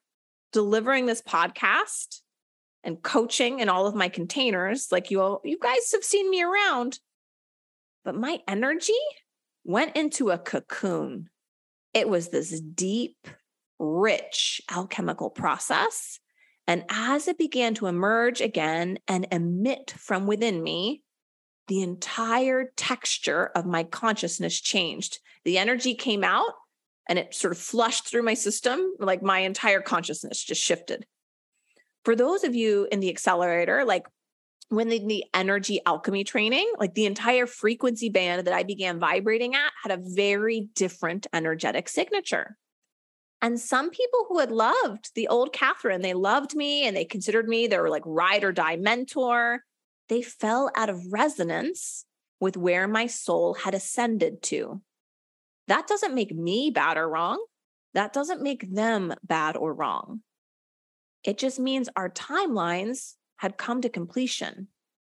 delivering 0.53 1.05
this 1.05 1.21
podcast 1.21 2.21
and 2.83 3.01
coaching 3.01 3.59
in 3.59 3.69
all 3.69 3.85
of 3.85 3.95
my 3.95 4.07
containers, 4.07 4.91
like 4.91 5.11
you 5.11 5.21
all, 5.21 5.41
you 5.43 5.57
guys 5.59 5.91
have 5.91 6.03
seen 6.03 6.29
me 6.29 6.41
around, 6.41 6.99
but 8.05 8.15
my 8.15 8.39
energy 8.47 8.93
went 9.65 9.95
into 9.95 10.29
a 10.29 10.37
cocoon. 10.37 11.29
It 11.93 12.07
was 12.07 12.29
this 12.29 12.59
deep, 12.61 13.27
rich 13.79 14.61
alchemical 14.71 15.29
process. 15.29 16.19
And 16.65 16.83
as 16.89 17.27
it 17.27 17.37
began 17.37 17.73
to 17.75 17.87
emerge 17.87 18.41
again 18.41 18.99
and 19.07 19.27
emit 19.31 19.93
from 19.97 20.27
within 20.27 20.63
me, 20.63 21.03
the 21.67 21.81
entire 21.81 22.71
texture 22.75 23.51
of 23.55 23.65
my 23.65 23.83
consciousness 23.83 24.59
changed. 24.59 25.19
The 25.43 25.57
energy 25.57 25.93
came 25.95 26.23
out 26.23 26.53
and 27.07 27.19
it 27.19 27.33
sort 27.33 27.53
of 27.53 27.59
flushed 27.59 28.07
through 28.07 28.23
my 28.23 28.33
system, 28.33 28.93
like 28.99 29.21
my 29.21 29.39
entire 29.39 29.81
consciousness 29.81 30.43
just 30.43 30.61
shifted. 30.61 31.05
For 32.03 32.15
those 32.15 32.43
of 32.43 32.55
you 32.55 32.87
in 32.91 32.99
the 32.99 33.09
accelerator, 33.09 33.85
like 33.85 34.05
when 34.69 34.89
the, 34.89 35.23
energy 35.33 35.79
alchemy 35.85 36.23
training, 36.23 36.69
like 36.77 36.93
the 36.93 37.05
entire 37.05 37.45
frequency 37.45 38.09
band 38.09 38.45
that 38.45 38.53
I 38.53 38.63
began 38.63 38.99
vibrating 38.99 39.55
at 39.55 39.71
had 39.83 39.97
a 39.97 40.03
very 40.03 40.67
different 40.75 41.27
energetic 41.31 41.87
signature. 41.87 42.57
And 43.41 43.59
some 43.59 43.91
people 43.91 44.25
who 44.27 44.39
had 44.39 44.51
loved 44.51 45.11
the 45.15 45.27
old 45.27 45.53
Catherine, 45.53 46.01
they 46.01 46.13
loved 46.13 46.55
me 46.55 46.85
and 46.87 46.97
they 46.97 47.05
considered 47.05 47.47
me 47.47 47.67
their 47.67 47.89
like 47.89 48.03
ride 48.05 48.43
or 48.43 48.51
die 48.51 48.77
mentor 48.77 49.63
they 50.09 50.21
fell 50.21 50.71
out 50.75 50.89
of 50.89 51.11
resonance 51.11 52.05
with 52.39 52.57
where 52.57 52.87
my 52.87 53.07
soul 53.07 53.55
had 53.55 53.73
ascended 53.73 54.41
to. 54.43 54.81
That 55.67 55.87
doesn't 55.87 56.15
make 56.15 56.33
me 56.33 56.71
bad 56.71 56.97
or 56.97 57.09
wrong. 57.09 57.43
That 57.93 58.13
doesn't 58.13 58.41
make 58.41 58.73
them 58.73 59.13
bad 59.23 59.57
or 59.57 59.73
wrong. 59.73 60.21
It 61.23 61.37
just 61.37 61.59
means 61.59 61.89
our 61.95 62.09
timelines 62.09 63.15
had 63.37 63.57
come 63.57 63.81
to 63.81 63.89
completion. 63.89 64.67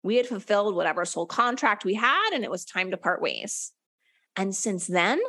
We 0.01 0.15
had 0.15 0.27
fulfilled 0.27 0.75
whatever 0.75 1.05
soul 1.05 1.25
contract 1.25 1.85
we 1.85 1.95
had, 1.95 2.31
and 2.33 2.43
it 2.43 2.51
was 2.51 2.65
time 2.65 2.91
to 2.91 2.97
part 2.97 3.21
ways. 3.21 3.73
And 4.35 4.55
since 4.55 4.87
then, 4.87 5.19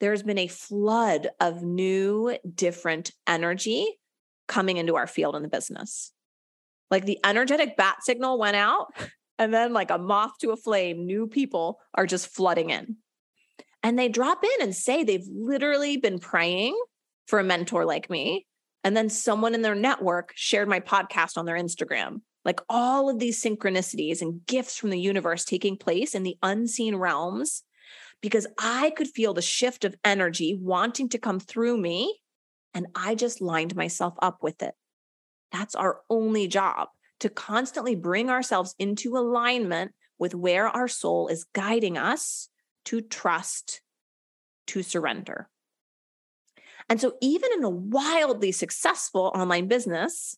there's 0.00 0.22
been 0.22 0.38
a 0.38 0.48
flood 0.48 1.28
of 1.40 1.62
new, 1.62 2.36
different 2.54 3.12
energy 3.26 3.86
coming 4.48 4.76
into 4.76 4.96
our 4.96 5.06
field 5.06 5.34
in 5.34 5.42
the 5.42 5.48
business. 5.48 6.12
Like 6.92 7.06
the 7.06 7.18
energetic 7.24 7.76
bat 7.76 8.04
signal 8.04 8.38
went 8.38 8.54
out, 8.54 8.94
and 9.38 9.52
then, 9.52 9.72
like 9.72 9.90
a 9.90 9.98
moth 9.98 10.38
to 10.42 10.50
a 10.50 10.56
flame, 10.56 11.06
new 11.06 11.26
people 11.26 11.80
are 11.94 12.06
just 12.06 12.28
flooding 12.28 12.70
in. 12.70 12.98
And 13.82 13.98
they 13.98 14.08
drop 14.08 14.44
in 14.44 14.62
and 14.62 14.76
say 14.76 15.02
they've 15.02 15.26
literally 15.28 15.96
been 15.96 16.20
praying 16.20 16.78
for 17.26 17.40
a 17.40 17.44
mentor 17.44 17.84
like 17.84 18.08
me. 18.08 18.46
And 18.84 18.96
then 18.96 19.08
someone 19.08 19.54
in 19.54 19.62
their 19.62 19.74
network 19.74 20.32
shared 20.36 20.68
my 20.68 20.80
podcast 20.80 21.36
on 21.36 21.46
their 21.46 21.56
Instagram. 21.56 22.20
Like 22.44 22.60
all 22.68 23.08
of 23.08 23.18
these 23.18 23.42
synchronicities 23.42 24.20
and 24.20 24.44
gifts 24.46 24.76
from 24.76 24.90
the 24.90 25.00
universe 25.00 25.44
taking 25.44 25.76
place 25.76 26.14
in 26.14 26.24
the 26.24 26.36
unseen 26.42 26.96
realms, 26.96 27.62
because 28.20 28.46
I 28.58 28.90
could 28.90 29.08
feel 29.08 29.32
the 29.32 29.40
shift 29.40 29.84
of 29.84 29.96
energy 30.04 30.58
wanting 30.60 31.08
to 31.08 31.18
come 31.18 31.40
through 31.40 31.78
me. 31.78 32.20
And 32.74 32.86
I 32.94 33.14
just 33.14 33.40
lined 33.40 33.74
myself 33.74 34.14
up 34.20 34.42
with 34.42 34.62
it. 34.62 34.74
That's 35.52 35.74
our 35.74 36.00
only 36.10 36.48
job 36.48 36.88
to 37.20 37.28
constantly 37.28 37.94
bring 37.94 38.30
ourselves 38.30 38.74
into 38.78 39.16
alignment 39.16 39.92
with 40.18 40.34
where 40.34 40.66
our 40.66 40.88
soul 40.88 41.28
is 41.28 41.44
guiding 41.52 41.96
us 41.96 42.48
to 42.86 43.00
trust, 43.00 43.80
to 44.68 44.82
surrender. 44.82 45.48
And 46.88 47.00
so, 47.00 47.14
even 47.20 47.50
in 47.52 47.64
a 47.64 47.70
wildly 47.70 48.52
successful 48.52 49.30
online 49.34 49.68
business, 49.68 50.36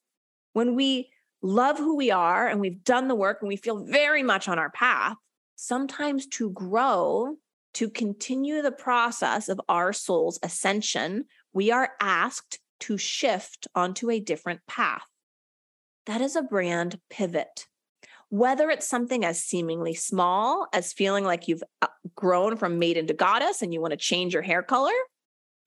when 0.53 0.74
we 0.74 1.11
love 1.42 1.79
who 1.79 1.96
we 1.96 2.11
are 2.11 2.48
and 2.48 2.61
we've 2.61 2.85
done 2.85 3.09
the 3.09 3.14
work 3.14 3.38
and 3.40 3.48
we 3.48 3.57
feel 3.57 3.85
very 3.85 4.22
much 4.22 4.48
on 4.48 4.59
our 4.59 4.70
path, 4.70 5.16
sometimes 5.57 6.27
to 6.27 6.50
grow, 6.50 7.37
to 7.74 7.90
continue 7.90 8.62
the 8.62 8.72
process 8.72 9.48
of 9.48 9.61
our 9.68 9.92
soul's 9.92 10.38
ascension, 10.42 11.24
we 11.53 11.70
are 11.70 11.92
asked 12.00 12.59
to 12.85 12.99
shift 12.99 13.66
onto 13.75 14.11
a 14.11 14.20
different 14.20 14.61
path. 14.66 15.07
That 16.07 16.20
is 16.20 16.37
a 16.37 16.42
brand 16.42 16.99
pivot. 17.09 17.66
Whether 18.29 18.68
it's 18.68 18.87
something 18.87 19.25
as 19.25 19.42
seemingly 19.42 19.94
small 19.94 20.66
as 20.73 20.92
feeling 20.92 21.25
like 21.25 21.49
you've 21.49 21.62
uh, 21.81 21.87
grown 22.14 22.57
from 22.57 22.79
maiden 22.79 23.07
to 23.07 23.14
goddess 23.14 23.62
and 23.62 23.73
you 23.73 23.81
want 23.81 23.92
to 23.92 23.97
change 23.97 24.35
your 24.35 24.42
hair 24.42 24.62
color, 24.62 24.92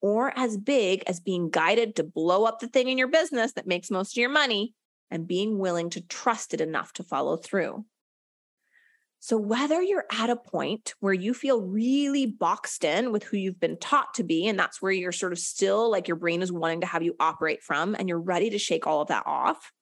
or 0.00 0.32
as 0.36 0.56
big 0.56 1.02
as 1.08 1.18
being 1.18 1.50
guided 1.50 1.96
to 1.96 2.04
blow 2.04 2.44
up 2.44 2.60
the 2.60 2.68
thing 2.68 2.88
in 2.88 2.98
your 2.98 3.08
business 3.08 3.54
that 3.54 3.66
makes 3.66 3.90
most 3.90 4.16
of 4.16 4.20
your 4.20 4.30
money 4.30 4.74
and 5.10 5.26
being 5.26 5.58
willing 5.58 5.90
to 5.90 6.00
trust 6.02 6.54
it 6.54 6.60
enough 6.60 6.92
to 6.92 7.02
follow 7.02 7.36
through. 7.36 7.84
So, 9.20 9.36
whether 9.36 9.82
you're 9.82 10.06
at 10.12 10.30
a 10.30 10.36
point 10.36 10.94
where 11.00 11.12
you 11.12 11.34
feel 11.34 11.60
really 11.60 12.26
boxed 12.26 12.84
in 12.84 13.10
with 13.10 13.24
who 13.24 13.36
you've 13.36 13.58
been 13.58 13.76
taught 13.78 14.14
to 14.14 14.22
be, 14.22 14.46
and 14.46 14.58
that's 14.58 14.80
where 14.80 14.92
you're 14.92 15.12
sort 15.12 15.32
of 15.32 15.38
still 15.38 15.90
like 15.90 16.06
your 16.06 16.16
brain 16.16 16.40
is 16.40 16.52
wanting 16.52 16.82
to 16.82 16.86
have 16.86 17.02
you 17.02 17.16
operate 17.18 17.62
from, 17.62 17.96
and 17.98 18.08
you're 18.08 18.20
ready 18.20 18.50
to 18.50 18.58
shake 18.58 18.86
all 18.86 19.00
of 19.00 19.08
that 19.08 19.24
off, 19.26 19.72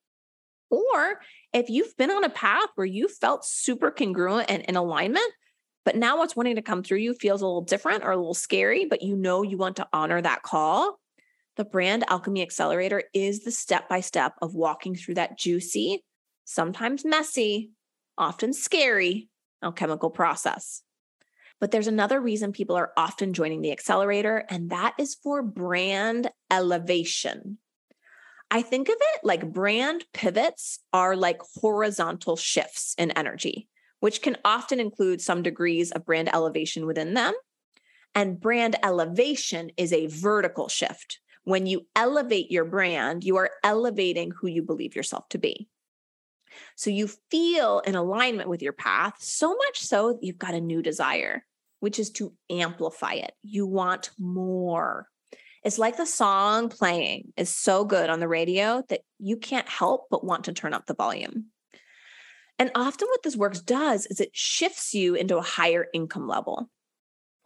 or 0.70 1.20
if 1.52 1.68
you've 1.68 1.96
been 1.96 2.10
on 2.10 2.24
a 2.24 2.30
path 2.30 2.68
where 2.74 2.86
you 2.86 3.08
felt 3.08 3.44
super 3.44 3.90
congruent 3.90 4.50
and 4.50 4.62
in 4.62 4.76
alignment, 4.76 5.30
but 5.84 5.96
now 5.96 6.18
what's 6.18 6.34
wanting 6.34 6.56
to 6.56 6.62
come 6.62 6.82
through 6.82 6.98
you 6.98 7.14
feels 7.14 7.42
a 7.42 7.46
little 7.46 7.62
different 7.62 8.04
or 8.04 8.10
a 8.10 8.16
little 8.16 8.34
scary, 8.34 8.86
but 8.86 9.02
you 9.02 9.16
know 9.16 9.42
you 9.42 9.56
want 9.56 9.76
to 9.76 9.88
honor 9.92 10.20
that 10.20 10.42
call, 10.42 10.98
the 11.56 11.64
Brand 11.64 12.04
Alchemy 12.08 12.42
Accelerator 12.42 13.04
is 13.14 13.44
the 13.44 13.50
step 13.50 13.88
by 13.88 14.00
step 14.00 14.34
of 14.42 14.54
walking 14.54 14.94
through 14.94 15.14
that 15.14 15.38
juicy, 15.38 16.02
sometimes 16.44 17.04
messy, 17.04 17.70
often 18.18 18.52
scary 18.52 19.28
alchemical 19.62 20.10
process. 20.10 20.82
But 21.60 21.70
there's 21.70 21.86
another 21.86 22.20
reason 22.20 22.52
people 22.52 22.76
are 22.76 22.92
often 22.96 23.32
joining 23.32 23.62
the 23.62 23.72
accelerator, 23.72 24.44
and 24.50 24.70
that 24.70 24.94
is 24.98 25.14
for 25.14 25.42
brand 25.42 26.30
elevation. 26.50 27.58
I 28.50 28.62
think 28.62 28.88
of 28.88 28.96
it 28.98 29.20
like 29.24 29.52
brand 29.52 30.04
pivots 30.12 30.78
are 30.92 31.16
like 31.16 31.40
horizontal 31.60 32.36
shifts 32.36 32.94
in 32.98 33.10
energy, 33.12 33.68
which 34.00 34.22
can 34.22 34.36
often 34.44 34.78
include 34.78 35.20
some 35.20 35.42
degrees 35.42 35.90
of 35.90 36.04
brand 36.04 36.32
elevation 36.32 36.86
within 36.86 37.14
them. 37.14 37.32
And 38.14 38.40
brand 38.40 38.76
elevation 38.82 39.70
is 39.76 39.92
a 39.92 40.06
vertical 40.06 40.68
shift. 40.68 41.20
When 41.44 41.66
you 41.66 41.86
elevate 41.96 42.50
your 42.50 42.64
brand, 42.64 43.24
you 43.24 43.36
are 43.36 43.50
elevating 43.64 44.30
who 44.30 44.46
you 44.46 44.62
believe 44.62 44.94
yourself 44.96 45.28
to 45.30 45.38
be. 45.38 45.68
So 46.76 46.90
you 46.90 47.08
feel 47.30 47.80
in 47.80 47.94
alignment 47.94 48.48
with 48.48 48.62
your 48.62 48.72
path, 48.72 49.14
so 49.18 49.54
much 49.54 49.80
so 49.80 50.12
that 50.12 50.22
you've 50.22 50.38
got 50.38 50.54
a 50.54 50.60
new 50.60 50.82
desire, 50.82 51.44
which 51.80 51.98
is 51.98 52.10
to 52.12 52.32
amplify 52.50 53.14
it. 53.14 53.32
You 53.42 53.66
want 53.66 54.10
more. 54.18 55.08
It's 55.62 55.78
like 55.78 55.96
the 55.96 56.06
song 56.06 56.68
playing 56.68 57.32
is 57.36 57.48
so 57.48 57.84
good 57.84 58.08
on 58.08 58.20
the 58.20 58.28
radio 58.28 58.82
that 58.88 59.00
you 59.18 59.36
can't 59.36 59.68
help 59.68 60.06
but 60.10 60.24
want 60.24 60.44
to 60.44 60.52
turn 60.52 60.74
up 60.74 60.86
the 60.86 60.94
volume. 60.94 61.46
And 62.58 62.70
often, 62.74 63.08
what 63.08 63.22
this 63.22 63.36
work 63.36 63.64
does 63.64 64.06
is 64.06 64.20
it 64.20 64.30
shifts 64.32 64.94
you 64.94 65.14
into 65.14 65.36
a 65.36 65.42
higher 65.42 65.86
income 65.92 66.26
level 66.26 66.70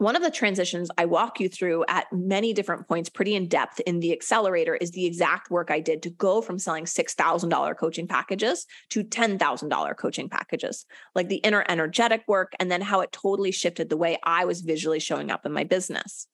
one 0.00 0.16
of 0.16 0.22
the 0.22 0.30
transitions 0.30 0.90
I 0.96 1.04
walk 1.04 1.40
you 1.40 1.48
through 1.50 1.84
at 1.86 2.10
many 2.10 2.54
different 2.54 2.88
points, 2.88 3.10
pretty 3.10 3.34
in 3.34 3.48
depth 3.48 3.80
in 3.80 4.00
the 4.00 4.12
accelerator, 4.12 4.74
is 4.74 4.92
the 4.92 5.04
exact 5.04 5.50
work 5.50 5.70
I 5.70 5.80
did 5.80 6.02
to 6.04 6.10
go 6.10 6.40
from 6.40 6.58
selling 6.58 6.86
$6,000 6.86 7.76
coaching 7.76 8.08
packages 8.08 8.64
to 8.88 9.04
$10,000 9.04 9.96
coaching 9.98 10.30
packages, 10.30 10.86
like 11.14 11.28
the 11.28 11.36
inner 11.36 11.66
energetic 11.68 12.22
work, 12.26 12.54
and 12.58 12.70
then 12.70 12.80
how 12.80 13.00
it 13.00 13.12
totally 13.12 13.52
shifted 13.52 13.90
the 13.90 13.98
way 13.98 14.16
I 14.24 14.46
was 14.46 14.62
visually 14.62 15.00
showing 15.00 15.30
up 15.30 15.44
in 15.44 15.52
my 15.52 15.64
business. 15.64 16.26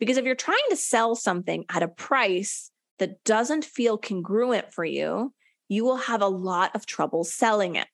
Because 0.00 0.16
if 0.16 0.24
you're 0.24 0.34
trying 0.34 0.58
to 0.70 0.76
sell 0.76 1.14
something 1.14 1.66
at 1.70 1.84
a 1.84 1.88
price 1.88 2.72
that 2.98 3.22
doesn't 3.22 3.64
feel 3.64 3.96
congruent 3.96 4.72
for 4.72 4.84
you, 4.84 5.32
you 5.68 5.84
will 5.84 5.98
have 5.98 6.20
a 6.20 6.26
lot 6.26 6.74
of 6.74 6.84
trouble 6.84 7.22
selling 7.22 7.76
it. 7.76 7.86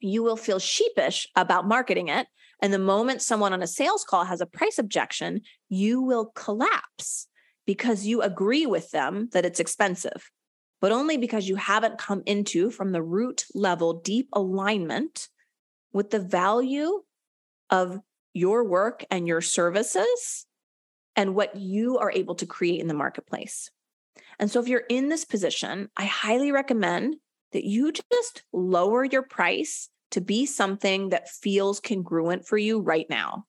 You 0.00 0.22
will 0.22 0.36
feel 0.38 0.58
sheepish 0.58 1.28
about 1.36 1.68
marketing 1.68 2.08
it 2.08 2.28
and 2.60 2.72
the 2.72 2.78
moment 2.78 3.22
someone 3.22 3.52
on 3.52 3.62
a 3.62 3.66
sales 3.66 4.04
call 4.04 4.24
has 4.24 4.40
a 4.40 4.46
price 4.46 4.78
objection, 4.78 5.42
you 5.68 6.02
will 6.02 6.26
collapse 6.34 7.28
because 7.66 8.06
you 8.06 8.22
agree 8.22 8.66
with 8.66 8.90
them 8.90 9.28
that 9.32 9.44
it's 9.44 9.60
expensive, 9.60 10.30
but 10.80 10.92
only 10.92 11.16
because 11.16 11.48
you 11.48 11.56
haven't 11.56 11.98
come 11.98 12.22
into 12.26 12.70
from 12.70 12.92
the 12.92 13.02
root 13.02 13.44
level 13.54 14.00
deep 14.00 14.28
alignment 14.32 15.28
with 15.92 16.10
the 16.10 16.18
value 16.18 17.02
of 17.70 18.00
your 18.32 18.64
work 18.64 19.04
and 19.10 19.26
your 19.26 19.40
services 19.40 20.46
and 21.14 21.34
what 21.34 21.56
you 21.56 21.98
are 21.98 22.12
able 22.12 22.34
to 22.36 22.46
create 22.46 22.80
in 22.80 22.88
the 22.88 22.94
marketplace. 22.94 23.70
And 24.38 24.50
so, 24.50 24.60
if 24.60 24.68
you're 24.68 24.84
in 24.88 25.08
this 25.08 25.24
position, 25.24 25.88
I 25.96 26.04
highly 26.04 26.52
recommend 26.52 27.16
that 27.52 27.64
you 27.64 27.92
just 27.92 28.44
lower 28.52 29.04
your 29.04 29.22
price 29.22 29.88
to 30.10 30.20
be 30.20 30.46
something 30.46 31.10
that 31.10 31.28
feels 31.28 31.80
congruent 31.80 32.46
for 32.46 32.58
you 32.58 32.80
right 32.80 33.06
now. 33.08 33.44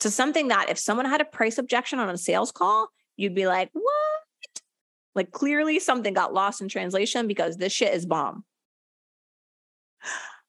To 0.00 0.10
something 0.10 0.48
that 0.48 0.68
if 0.68 0.78
someone 0.78 1.06
had 1.06 1.20
a 1.20 1.24
price 1.24 1.58
objection 1.58 1.98
on 1.98 2.10
a 2.10 2.18
sales 2.18 2.52
call, 2.52 2.88
you'd 3.16 3.34
be 3.34 3.46
like, 3.46 3.70
what? 3.72 4.62
Like 5.14 5.30
clearly 5.30 5.78
something 5.80 6.12
got 6.12 6.34
lost 6.34 6.60
in 6.60 6.68
translation 6.68 7.26
because 7.26 7.56
this 7.56 7.72
shit 7.72 7.94
is 7.94 8.04
bomb. 8.04 8.44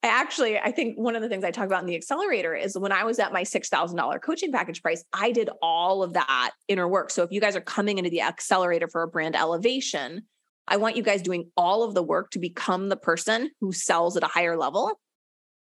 I 0.03 0.09
actually, 0.09 0.59
I 0.59 0.71
think 0.71 0.97
one 0.97 1.15
of 1.15 1.21
the 1.21 1.29
things 1.29 1.43
I 1.43 1.51
talk 1.51 1.65
about 1.65 1.81
in 1.81 1.87
the 1.87 1.95
accelerator 1.95 2.53
is 2.53 2.77
when 2.77 2.91
I 2.91 3.03
was 3.03 3.17
at 3.17 3.33
my 3.33 3.43
$6,000 3.43 4.21
coaching 4.21 4.51
package 4.51 4.83
price, 4.83 5.03
I 5.11 5.31
did 5.31 5.49
all 5.61 6.03
of 6.03 6.13
that 6.13 6.51
inner 6.67 6.87
work. 6.87 7.09
So 7.09 7.23
if 7.23 7.31
you 7.31 7.41
guys 7.41 7.55
are 7.55 7.61
coming 7.61 7.97
into 7.97 8.09
the 8.09 8.21
accelerator 8.21 8.87
for 8.87 9.01
a 9.01 9.07
brand 9.07 9.35
elevation, 9.35 10.23
I 10.67 10.77
want 10.77 10.97
you 10.97 11.03
guys 11.03 11.21
doing 11.21 11.49
all 11.57 11.83
of 11.83 11.95
the 11.95 12.03
work 12.03 12.31
to 12.31 12.39
become 12.39 12.89
the 12.89 12.97
person 12.97 13.49
who 13.59 13.71
sells 13.71 14.15
at 14.17 14.23
a 14.23 14.27
higher 14.27 14.57
level 14.57 14.99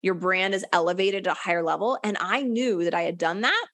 your 0.05 0.13
brand 0.13 0.53
is 0.53 0.63
elevated 0.71 1.23
to 1.23 1.31
a 1.31 1.35
higher 1.35 1.63
level. 1.63 1.97
And 2.03 2.15
I 2.21 2.43
knew 2.43 2.83
that 2.83 2.93
I 2.93 3.01
had 3.01 3.17
done 3.17 3.41
that 3.41 3.65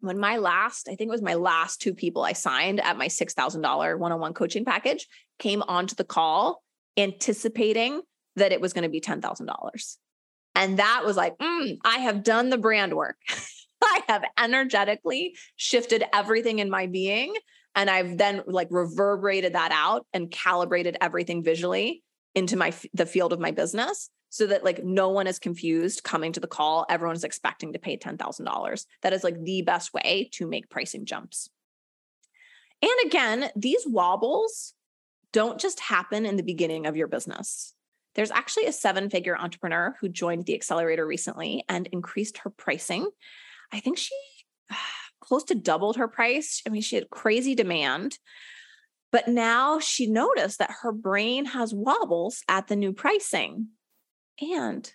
when 0.00 0.18
my 0.18 0.38
last, 0.38 0.88
I 0.88 0.94
think 0.94 1.08
it 1.08 1.12
was 1.12 1.20
my 1.20 1.34
last 1.34 1.82
two 1.82 1.92
people 1.92 2.22
I 2.22 2.32
signed 2.32 2.80
at 2.80 2.96
my 2.96 3.08
$6,000 3.08 3.98
one 3.98 4.10
on 4.10 4.18
one 4.18 4.32
coaching 4.32 4.64
package 4.64 5.06
came 5.38 5.62
onto 5.68 5.94
the 5.94 6.02
call 6.02 6.62
anticipating 6.96 8.00
that 8.36 8.52
it 8.52 8.60
was 8.62 8.72
going 8.72 8.84
to 8.84 8.88
be 8.88 9.02
$10,000. 9.02 9.96
And 10.54 10.78
that 10.78 11.02
was 11.04 11.14
like, 11.14 11.36
mm, 11.36 11.76
I 11.84 11.98
have 11.98 12.22
done 12.22 12.48
the 12.48 12.56
brand 12.56 12.94
work. 12.94 13.16
I 13.84 14.00
have 14.08 14.24
energetically 14.38 15.36
shifted 15.56 16.04
everything 16.14 16.58
in 16.58 16.70
my 16.70 16.86
being. 16.86 17.34
And 17.74 17.90
I've 17.90 18.16
then 18.16 18.42
like 18.46 18.68
reverberated 18.70 19.52
that 19.52 19.72
out 19.72 20.06
and 20.14 20.30
calibrated 20.30 20.96
everything 21.02 21.44
visually 21.44 22.02
into 22.34 22.56
my 22.56 22.72
the 22.94 23.04
field 23.04 23.34
of 23.34 23.40
my 23.40 23.50
business 23.50 24.08
so 24.36 24.46
that 24.46 24.64
like 24.64 24.84
no 24.84 25.08
one 25.08 25.26
is 25.26 25.38
confused 25.38 26.04
coming 26.04 26.32
to 26.32 26.40
the 26.40 26.46
call. 26.46 26.84
Everyone 26.90 27.16
is 27.16 27.24
expecting 27.24 27.72
to 27.72 27.78
pay 27.78 27.96
$10,000. 27.96 28.86
That 29.02 29.12
is 29.12 29.24
like 29.24 29.42
the 29.42 29.62
best 29.62 29.94
way 29.94 30.28
to 30.32 30.46
make 30.46 30.68
pricing 30.68 31.06
jumps. 31.06 31.48
And 32.82 32.92
again, 33.06 33.50
these 33.56 33.86
wobbles 33.86 34.74
don't 35.32 35.58
just 35.58 35.80
happen 35.80 36.26
in 36.26 36.36
the 36.36 36.42
beginning 36.42 36.86
of 36.86 36.96
your 36.96 37.08
business. 37.08 37.74
There's 38.14 38.30
actually 38.30 38.66
a 38.66 38.72
seven 38.72 39.08
figure 39.08 39.36
entrepreneur 39.36 39.96
who 40.00 40.08
joined 40.08 40.44
the 40.44 40.54
accelerator 40.54 41.06
recently 41.06 41.64
and 41.68 41.86
increased 41.86 42.38
her 42.38 42.50
pricing. 42.50 43.08
I 43.72 43.80
think 43.80 43.96
she 43.96 44.14
close 45.20 45.44
to 45.44 45.54
doubled 45.54 45.96
her 45.96 46.08
price. 46.08 46.62
I 46.66 46.70
mean, 46.70 46.82
she 46.82 46.96
had 46.96 47.08
crazy 47.08 47.54
demand. 47.54 48.18
But 49.12 49.28
now 49.28 49.78
she 49.78 50.06
noticed 50.06 50.58
that 50.58 50.74
her 50.82 50.92
brain 50.92 51.46
has 51.46 51.72
wobbles 51.72 52.42
at 52.48 52.66
the 52.66 52.76
new 52.76 52.92
pricing. 52.92 53.68
And 54.40 54.90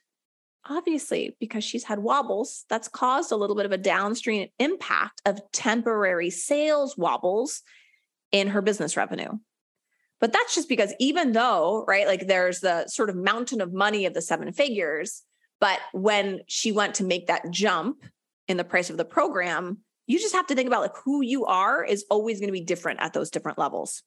obviously, 0.70 1.36
because 1.40 1.64
she's 1.64 1.84
had 1.84 2.00
wobbles, 2.00 2.66
that's 2.70 2.88
caused 2.88 3.32
a 3.32 3.36
little 3.36 3.56
bit 3.56 3.66
of 3.66 3.72
a 3.72 3.78
downstream 3.78 4.50
impact 4.60 5.22
of 5.26 5.42
temporary 5.52 6.30
sales 6.30 6.98
wobbles 6.98 7.62
in 8.32 8.48
her 8.50 8.62
business 8.62 8.96
revenue. 8.96 9.32
But 10.20 10.34
that's 10.34 10.54
just 10.54 10.70
because 10.70 10.94
even 11.00 11.32
though, 11.32 11.84
right, 11.88 12.06
like 12.06 12.28
there's 12.28 12.60
the 12.60 12.88
sort 12.88 13.10
of 13.10 13.16
mountain 13.16 13.60
of 13.60 13.74
money 13.74 14.06
of 14.06 14.14
the 14.14 14.22
seven 14.22 14.54
figures, 14.54 15.24
but 15.60 15.80
when 15.94 16.42
she 16.48 16.72
went 16.72 16.96
to 16.96 17.04
make 17.04 17.28
that 17.28 17.50
jump 17.50 18.04
in 18.48 18.58
the 18.58 18.64
price 18.64 18.90
of 18.90 18.98
the 18.98 19.06
program, 19.06 19.80
you 20.06 20.20
just 20.20 20.36
have 20.36 20.48
to 20.48 20.56
think 20.56 20.68
about 20.68 20.82
like 20.82 20.96
who 21.06 21.22
you 21.22 21.46
are 21.46 21.84
is 21.84 22.06
always 22.10 22.40
going 22.40 22.50
to 22.50 22.54
be 22.54 22.62
different 22.62 23.00
at 23.02 23.14
those 23.14 23.32
different 23.32 23.58
levels. 23.58 24.04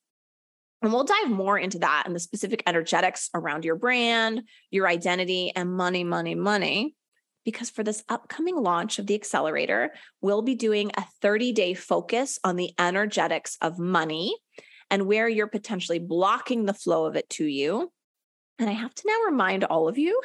And 0.85 0.93
we'll 0.93 1.05
dive 1.05 1.31
more 1.31 1.59
into 1.59 1.79
that 1.79 2.03
and 2.05 2.15
the 2.15 2.21
specific 2.21 2.63
energetics 2.67 3.31
around 3.33 3.65
your 3.65 3.75
brand, 3.75 4.43
your 4.71 4.87
identity, 4.87 5.51
and 5.57 5.73
money, 5.73 6.05
money, 6.05 6.35
money. 6.35 6.95
Because 7.43 7.71
for 7.71 7.83
this 7.83 8.05
upcoming 8.11 8.57
launch 8.57 8.99
of 8.99 9.07
the 9.07 9.15
accelerator, 9.15 9.95
we'll 10.21 10.43
be 10.43 10.55
doing 10.55 10.91
a 10.95 11.05
30 11.23 11.53
day 11.53 11.73
focus 11.73 12.39
on 12.45 12.57
the 12.57 12.73
energetics 12.79 13.57
of 13.63 13.79
money 13.79 14.37
and 14.91 15.07
where 15.07 15.27
you're 15.27 15.47
potentially 15.47 15.99
blocking 15.99 16.67
the 16.67 16.75
flow 16.75 17.07
of 17.07 17.17
it 17.17 17.31
to 17.31 17.47
you. 17.47 17.91
And 18.59 18.69
I 18.69 18.75
have 18.75 18.95
to 18.95 19.05
now 19.07 19.31
remind 19.31 19.65
all 19.65 19.89
of 19.89 19.97
you 19.97 20.21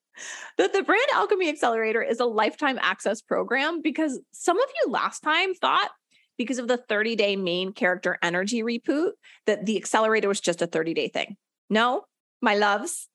that 0.56 0.72
the 0.72 0.82
Brand 0.82 1.08
Alchemy 1.12 1.50
Accelerator 1.50 2.00
is 2.02 2.18
a 2.18 2.24
lifetime 2.24 2.78
access 2.80 3.20
program 3.20 3.82
because 3.82 4.18
some 4.32 4.58
of 4.58 4.68
you 4.82 4.90
last 4.90 5.20
time 5.20 5.52
thought 5.52 5.90
because 6.38 6.58
of 6.58 6.68
the 6.68 6.78
30 6.78 7.16
day 7.16 7.36
main 7.36 7.72
character 7.72 8.16
energy 8.22 8.62
reboot 8.62 9.10
that 9.46 9.66
the 9.66 9.76
accelerator 9.76 10.28
was 10.28 10.40
just 10.40 10.62
a 10.62 10.66
30 10.66 10.94
day 10.94 11.08
thing. 11.08 11.36
No, 11.68 12.04
my 12.40 12.54
loves, 12.54 13.08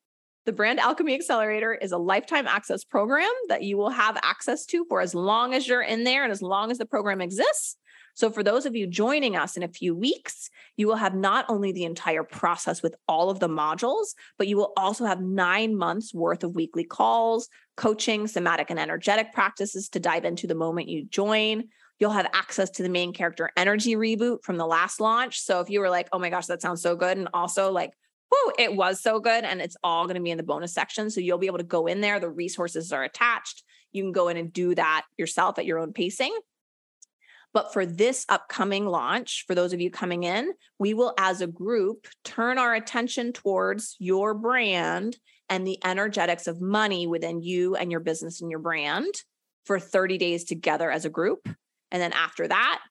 the 0.45 0.51
Brand 0.51 0.79
Alchemy 0.79 1.15
Accelerator 1.15 1.73
is 1.73 1.93
a 1.93 1.97
lifetime 1.97 2.47
access 2.47 2.83
program 2.83 3.31
that 3.47 3.63
you 3.63 3.77
will 3.77 3.89
have 3.89 4.17
access 4.21 4.65
to 4.67 4.85
for 4.89 4.99
as 4.99 5.15
long 5.15 5.53
as 5.53 5.67
you're 5.67 5.81
in 5.81 6.03
there 6.03 6.23
and 6.23 6.31
as 6.33 6.41
long 6.41 6.69
as 6.69 6.77
the 6.77 6.85
program 6.85 7.21
exists. 7.21 7.77
So, 8.15 8.29
for 8.29 8.43
those 8.43 8.67
of 8.67 8.75
you 8.75 8.85
joining 8.85 9.35
us 9.35 9.57
in 9.57 9.63
a 9.63 9.67
few 9.67 9.95
weeks, 9.95 10.49
you 10.77 10.85
will 10.85 10.97
have 10.97 11.15
not 11.15 11.45
only 11.49 11.71
the 11.71 11.85
entire 11.85 12.23
process 12.23 12.83
with 12.83 12.93
all 13.07 13.29
of 13.31 13.39
the 13.39 13.47
modules, 13.47 14.13
but 14.37 14.47
you 14.47 14.55
will 14.55 14.71
also 14.77 15.05
have 15.05 15.21
nine 15.21 15.75
months 15.75 16.13
worth 16.13 16.43
of 16.43 16.55
weekly 16.55 16.83
calls, 16.83 17.49
coaching, 17.75 18.27
somatic 18.27 18.69
and 18.69 18.79
energetic 18.79 19.33
practices 19.33 19.89
to 19.89 19.99
dive 19.99 20.25
into 20.25 20.45
the 20.45 20.53
moment 20.53 20.89
you 20.89 21.05
join. 21.05 21.63
You'll 21.99 22.11
have 22.11 22.29
access 22.33 22.69
to 22.71 22.83
the 22.83 22.89
main 22.89 23.13
character 23.13 23.49
energy 23.55 23.95
reboot 23.95 24.43
from 24.43 24.57
the 24.57 24.65
last 24.65 24.99
launch. 24.99 25.39
So 25.39 25.59
if 25.59 25.69
you 25.69 25.79
were 25.79 25.89
like, 25.89 26.09
oh 26.11 26.19
my 26.19 26.29
gosh, 26.29 26.47
that 26.47 26.61
sounds 26.61 26.81
so 26.81 26.95
good. 26.95 27.17
And 27.17 27.29
also 27.33 27.71
like, 27.71 27.91
whoo, 28.31 28.53
it 28.57 28.75
was 28.75 29.01
so 29.01 29.19
good. 29.19 29.43
And 29.43 29.61
it's 29.61 29.77
all 29.83 30.05
going 30.05 30.15
to 30.15 30.21
be 30.21 30.31
in 30.31 30.37
the 30.37 30.43
bonus 30.43 30.73
section. 30.73 31.09
So 31.09 31.21
you'll 31.21 31.37
be 31.37 31.47
able 31.47 31.59
to 31.59 31.63
go 31.63 31.87
in 31.87 32.01
there. 32.01 32.19
The 32.19 32.29
resources 32.29 32.91
are 32.91 33.03
attached. 33.03 33.63
You 33.91 34.03
can 34.03 34.11
go 34.11 34.27
in 34.27 34.37
and 34.37 34.51
do 34.51 34.75
that 34.75 35.05
yourself 35.17 35.59
at 35.59 35.65
your 35.65 35.79
own 35.79 35.93
pacing. 35.93 36.35
But 37.53 37.71
for 37.71 37.85
this 37.85 38.25
upcoming 38.29 38.87
launch, 38.87 39.45
for 39.45 39.53
those 39.53 39.73
of 39.73 39.79
you 39.79 39.91
coming 39.91 40.23
in, 40.23 40.53
we 40.79 40.95
will, 40.95 41.13
as 41.19 41.41
a 41.41 41.47
group, 41.47 42.07
turn 42.23 42.57
our 42.57 42.73
attention 42.73 43.31
towards 43.31 43.95
your 43.99 44.33
brand 44.33 45.17
and 45.49 45.67
the 45.67 45.77
energetics 45.85 46.47
of 46.47 46.59
money 46.59 47.05
within 47.05 47.43
you 47.43 47.75
and 47.75 47.91
your 47.91 47.99
business 47.99 48.41
and 48.41 48.49
your 48.49 48.59
brand 48.59 49.13
for 49.65 49.79
30 49.79 50.17
days 50.17 50.45
together 50.45 50.89
as 50.89 51.05
a 51.05 51.11
group. 51.11 51.47
And 51.93 52.01
then 52.01 52.11
after 52.11 52.47
that, 52.47 52.81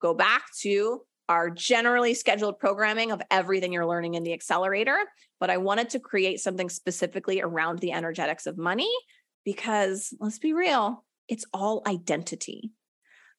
go 0.00 0.14
back 0.14 0.44
to 0.60 1.00
our 1.28 1.48
generally 1.48 2.12
scheduled 2.12 2.58
programming 2.58 3.10
of 3.10 3.22
everything 3.30 3.72
you're 3.72 3.86
learning 3.86 4.14
in 4.14 4.22
the 4.22 4.32
accelerator. 4.32 4.98
But 5.40 5.48
I 5.48 5.56
wanted 5.56 5.90
to 5.90 6.00
create 6.00 6.40
something 6.40 6.68
specifically 6.68 7.40
around 7.40 7.78
the 7.78 7.92
energetics 7.92 8.46
of 8.46 8.58
money 8.58 8.90
because 9.44 10.12
let's 10.20 10.38
be 10.38 10.52
real, 10.52 11.04
it's 11.28 11.46
all 11.54 11.82
identity. 11.86 12.72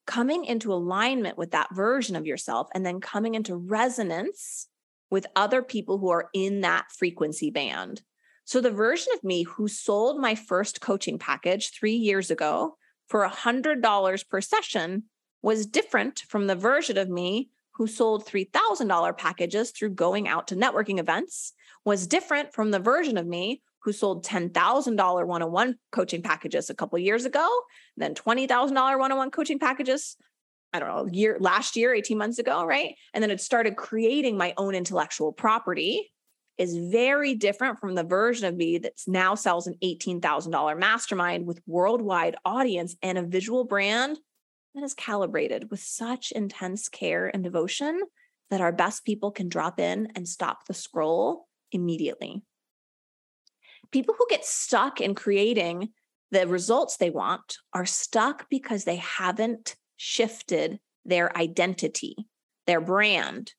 Coming 0.08 0.46
into 0.46 0.74
alignment 0.74 1.38
with 1.38 1.52
that 1.52 1.76
version 1.76 2.16
of 2.16 2.26
yourself 2.26 2.68
and 2.74 2.86
then 2.86 3.00
coming 3.00 3.36
into 3.36 3.56
resonance 3.56 4.68
with 5.12 5.28
other 5.36 5.62
people 5.62 6.00
who 6.00 6.10
are 6.10 6.30
in 6.34 6.62
that 6.62 6.86
frequency 6.98 7.52
band. 7.52 8.02
So, 8.46 8.62
the 8.62 8.72
version 8.72 9.14
of 9.14 9.24
me 9.24 9.44
who 9.44 9.68
sold 9.68 10.20
my 10.20 10.34
first 10.34 10.82
coaching 10.82 11.20
package 11.20 11.72
three 11.72 11.94
years 11.94 12.32
ago 12.32 12.78
for 13.08 13.28
$100 13.28 14.30
per 14.30 14.42
session 14.42 15.04
was 15.42 15.66
different 15.66 16.24
from 16.28 16.48
the 16.48 16.56
version 16.56 16.98
of 16.98 17.10
me 17.10 17.50
who 17.76 17.88
sold 17.88 18.26
$3,000 18.26 19.18
packages 19.18 19.72
through 19.72 19.92
going 19.92 20.28
out 20.28 20.48
to 20.48 20.56
networking 20.56 21.00
events 21.00 21.54
was 21.86 22.08
different 22.08 22.54
from 22.54 22.72
the 22.72 22.80
version 22.80 23.18
of 23.18 23.26
me 23.26 23.62
who 23.84 23.92
sold 23.92 24.24
$10,000 24.24 25.28
one-on-one 25.28 25.76
coaching 25.92 26.22
packages 26.22 26.70
a 26.70 26.76
couple 26.76 27.00
years 27.00 27.26
ago, 27.26 27.48
then 27.98 28.14
$20,000 28.14 29.00
one-on-one 29.00 29.32
coaching 29.32 29.58
packages 29.58 30.16
I 30.74 30.80
don't 30.80 30.88
know, 30.88 31.12
year 31.12 31.38
last 31.40 31.76
year, 31.76 31.94
18 31.94 32.18
months 32.18 32.40
ago, 32.40 32.66
right? 32.66 32.96
And 33.14 33.22
then 33.22 33.32
it 33.32 33.42
started 33.42 33.76
creating 33.76 34.38
my 34.38 34.54
own 34.58 34.74
intellectual 34.74 35.34
property 35.34 36.12
is 36.58 36.78
very 36.78 37.34
different 37.34 37.80
from 37.80 37.96
the 37.96 38.04
version 38.04 38.48
of 38.48 38.56
me 38.56 38.78
that 38.78 38.94
now 39.08 39.36
sells 39.36 39.68
an 39.68 39.76
$18,000 39.84 40.80
mastermind 40.80 41.46
with 41.46 41.62
worldwide 41.66 42.36
audience 42.46 42.96
and 43.02 43.18
a 43.18 43.24
visual 43.24 43.66
brand 43.66 44.18
that 44.76 44.84
is 44.84 44.94
calibrated 44.94 45.70
with 45.70 45.82
such 45.82 46.32
intense 46.32 46.90
care 46.90 47.28
and 47.28 47.44
devotion 47.44 48.02
that 48.50 48.62
our 48.62 48.72
best 48.72 49.06
people 49.06 49.32
can 49.32 49.50
drop 49.50 49.80
in 49.80 50.10
and 50.16 50.28
stop 50.28 50.66
the 50.66 50.74
scroll 50.74 51.48
immediately. 51.72 52.42
People 53.92 54.16
who 54.18 54.26
get 54.30 54.46
stuck 54.46 55.02
in 55.02 55.16
creating 55.16 55.90
the 56.32 56.48
results 56.48 56.98
they 56.98 57.10
want 57.10 57.58
are 57.74 57.86
stuck 57.86 58.50
because 58.50 58.84
they 58.84 58.98
haven't 58.98 59.76
shifted 59.98 60.80
their 61.06 61.36
identity, 61.38 62.16
their 62.68 62.82
brand. 62.82 63.54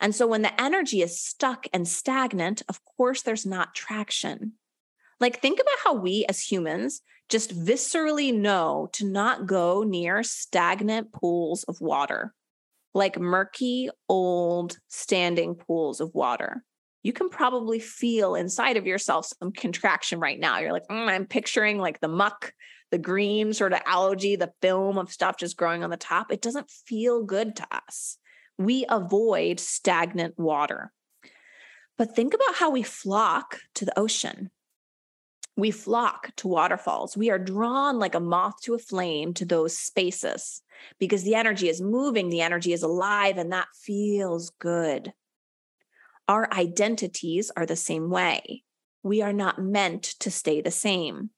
And 0.00 0.14
so 0.14 0.26
when 0.26 0.42
the 0.42 0.60
energy 0.60 1.02
is 1.02 1.20
stuck 1.20 1.66
and 1.72 1.86
stagnant, 1.88 2.62
of 2.68 2.80
course, 2.84 3.22
there's 3.22 3.46
not 3.46 3.74
traction. 3.74 4.52
Like, 5.18 5.40
think 5.40 5.60
about 5.60 5.78
how 5.84 5.94
we 5.94 6.24
as 6.28 6.40
humans 6.40 7.02
just 7.30 7.56
viscerally 7.56 8.34
know 8.34 8.88
to 8.92 9.06
not 9.06 9.46
go 9.46 9.82
near 9.82 10.22
stagnant 10.22 11.12
pools 11.12 11.64
of 11.64 11.80
water, 11.80 12.34
like 12.92 13.18
murky, 13.18 13.88
old, 14.08 14.76
standing 14.88 15.54
pools 15.54 16.00
of 16.00 16.12
water. 16.12 16.64
You 17.02 17.12
can 17.12 17.30
probably 17.30 17.78
feel 17.78 18.34
inside 18.34 18.76
of 18.76 18.86
yourself 18.86 19.26
some 19.38 19.52
contraction 19.52 20.20
right 20.20 20.38
now. 20.38 20.58
You're 20.58 20.72
like, 20.72 20.88
mm, 20.90 21.08
I'm 21.08 21.26
picturing 21.26 21.78
like 21.78 22.00
the 22.00 22.08
muck, 22.08 22.52
the 22.90 22.98
green 22.98 23.52
sort 23.52 23.72
of 23.72 23.80
algae, 23.86 24.36
the 24.36 24.52
film 24.60 24.98
of 24.98 25.10
stuff 25.10 25.38
just 25.38 25.56
growing 25.56 25.82
on 25.82 25.90
the 25.90 25.96
top. 25.96 26.30
It 26.30 26.42
doesn't 26.42 26.68
feel 26.68 27.22
good 27.22 27.56
to 27.56 27.66
us. 27.70 28.18
We 28.58 28.84
avoid 28.88 29.60
stagnant 29.60 30.38
water. 30.38 30.92
But 31.96 32.14
think 32.14 32.34
about 32.34 32.56
how 32.56 32.70
we 32.70 32.82
flock 32.82 33.58
to 33.76 33.84
the 33.84 33.98
ocean 33.98 34.50
we 35.60 35.70
flock 35.70 36.34
to 36.36 36.48
waterfalls. 36.48 37.16
We 37.16 37.30
are 37.30 37.38
drawn 37.38 37.98
like 37.98 38.14
a 38.14 38.20
moth 38.20 38.60
to 38.62 38.74
a 38.74 38.78
flame 38.78 39.34
to 39.34 39.44
those 39.44 39.76
spaces 39.78 40.62
because 40.98 41.22
the 41.22 41.34
energy 41.34 41.68
is 41.68 41.80
moving, 41.80 42.28
the 42.28 42.40
energy 42.40 42.72
is 42.72 42.82
alive, 42.82 43.38
and 43.38 43.52
that 43.52 43.68
feels 43.74 44.50
good. 44.58 45.12
Our 46.28 46.52
identities 46.52 47.50
are 47.56 47.66
the 47.66 47.76
same 47.76 48.10
way. 48.10 48.62
We 49.02 49.22
are 49.22 49.32
not 49.32 49.60
meant 49.60 50.04
to 50.20 50.30
stay 50.30 50.60
the 50.60 50.70
same. 50.70 51.30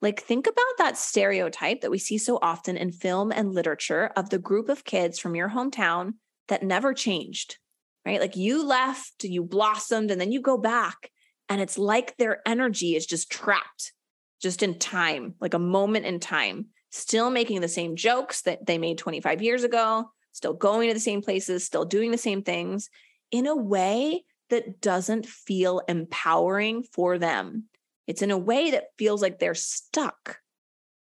Like, 0.00 0.20
think 0.20 0.46
about 0.46 0.78
that 0.78 0.98
stereotype 0.98 1.80
that 1.80 1.90
we 1.90 1.98
see 1.98 2.18
so 2.18 2.38
often 2.42 2.76
in 2.76 2.92
film 2.92 3.32
and 3.32 3.54
literature 3.54 4.10
of 4.16 4.30
the 4.30 4.38
group 4.38 4.68
of 4.68 4.84
kids 4.84 5.18
from 5.18 5.34
your 5.34 5.50
hometown 5.50 6.14
that 6.48 6.62
never 6.62 6.92
changed, 6.92 7.58
right? 8.04 8.20
Like, 8.20 8.36
you 8.36 8.66
left, 8.66 9.24
you 9.24 9.42
blossomed, 9.42 10.10
and 10.10 10.20
then 10.20 10.30
you 10.30 10.40
go 10.40 10.58
back 10.58 11.10
and 11.48 11.60
it's 11.60 11.78
like 11.78 12.16
their 12.16 12.40
energy 12.46 12.96
is 12.96 13.06
just 13.06 13.30
trapped, 13.30 13.92
just 14.40 14.62
in 14.62 14.78
time, 14.78 15.34
like 15.40 15.54
a 15.54 15.58
moment 15.58 16.06
in 16.06 16.20
time, 16.20 16.66
still 16.90 17.30
making 17.30 17.60
the 17.60 17.68
same 17.68 17.96
jokes 17.96 18.42
that 18.42 18.66
they 18.66 18.78
made 18.78 18.98
25 18.98 19.42
years 19.42 19.64
ago, 19.64 20.10
still 20.32 20.54
going 20.54 20.88
to 20.88 20.94
the 20.94 21.00
same 21.00 21.22
places, 21.22 21.64
still 21.64 21.84
doing 21.84 22.10
the 22.10 22.18
same 22.18 22.42
things 22.42 22.88
in 23.30 23.46
a 23.46 23.56
way 23.56 24.24
that 24.50 24.80
doesn't 24.80 25.26
feel 25.26 25.80
empowering 25.88 26.82
for 26.82 27.18
them. 27.18 27.64
It's 28.06 28.22
in 28.22 28.30
a 28.30 28.38
way 28.38 28.72
that 28.72 28.88
feels 28.98 29.22
like 29.22 29.38
they're 29.38 29.54
stuck, 29.54 30.38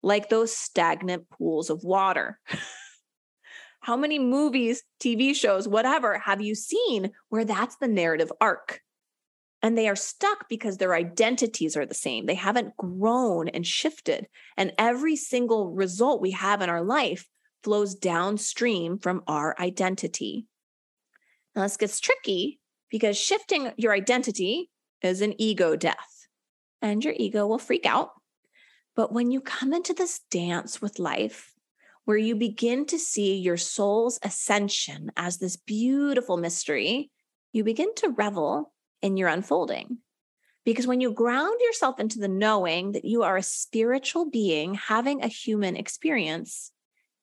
like 0.04 0.30
those 0.30 0.56
stagnant 0.56 1.30
pools 1.30 1.70
of 1.70 1.84
water. 1.84 2.40
How 3.82 3.96
many 3.96 4.20
movies, 4.20 4.84
TV 5.02 5.34
shows, 5.34 5.68
whatever 5.68 6.20
have 6.20 6.42
you 6.42 6.54
seen 6.54 7.12
where 7.30 7.46
that's 7.46 7.78
the 7.78 7.88
narrative 7.88 8.32
arc? 8.42 8.82
And 9.62 9.78
they 9.78 9.90
are 9.90 9.96
stuck 9.96 10.48
because 10.48 10.78
their 10.78 10.94
identities 10.94 11.76
are 11.76 11.86
the 11.86 11.94
same. 11.94 12.26
They 12.26 12.36
haven't 12.36 12.78
grown 12.78 13.50
and 13.50 13.66
shifted. 13.66 14.28
And 14.56 14.74
every 14.78 15.16
single 15.16 15.72
result 15.72 16.22
we 16.22 16.32
have 16.32 16.62
in 16.62 16.70
our 16.70 16.82
life 16.82 17.28
flows 17.64 17.96
downstream 17.96 18.98
from 18.98 19.22
our 19.28 19.56
identity. 19.60 20.46
Now, 21.56 21.64
this 21.64 21.78
gets 21.78 22.00
tricky 22.00 22.60
because 22.90 23.18
shifting 23.18 23.72
your 23.76 23.92
identity 23.94 24.70
is 25.02 25.22
an 25.22 25.40
ego 25.40 25.76
death, 25.76 26.28
and 26.82 27.04
your 27.04 27.14
ego 27.18 27.46
will 27.48 27.60
freak 27.60 27.86
out. 27.86 28.12
But 28.96 29.12
when 29.14 29.32
you 29.32 29.42
come 29.42 29.74
into 29.74 29.94
this 29.94 30.22
dance 30.32 30.82
with 30.82 31.00
life, 31.00 31.54
where 32.06 32.18
you 32.18 32.36
begin 32.36 32.86
to 32.88 32.98
see 32.98 33.36
your 33.36 33.58
soul's 33.58 34.20
ascension 34.24 35.12
as 35.16 35.38
this 35.38 35.58
beautiful 35.58 36.38
mystery, 36.38 37.12
you 37.52 37.64
begin 37.64 37.94
to 37.96 38.10
revel 38.10 38.74
in 39.02 39.18
your 39.18 39.30
unfolding. 39.30 40.00
Because 40.66 40.86
when 40.86 41.02
you 41.02 41.12
ground 41.12 41.60
yourself 41.62 42.00
into 42.00 42.20
the 42.20 42.28
knowing 42.28 42.92
that 42.92 43.06
you 43.06 43.24
are 43.24 43.38
a 43.38 43.44
spiritual 43.44 44.30
being 44.30 44.76
having 44.76 45.24
a 45.24 45.28
human 45.28 45.76
experience, 45.76 46.72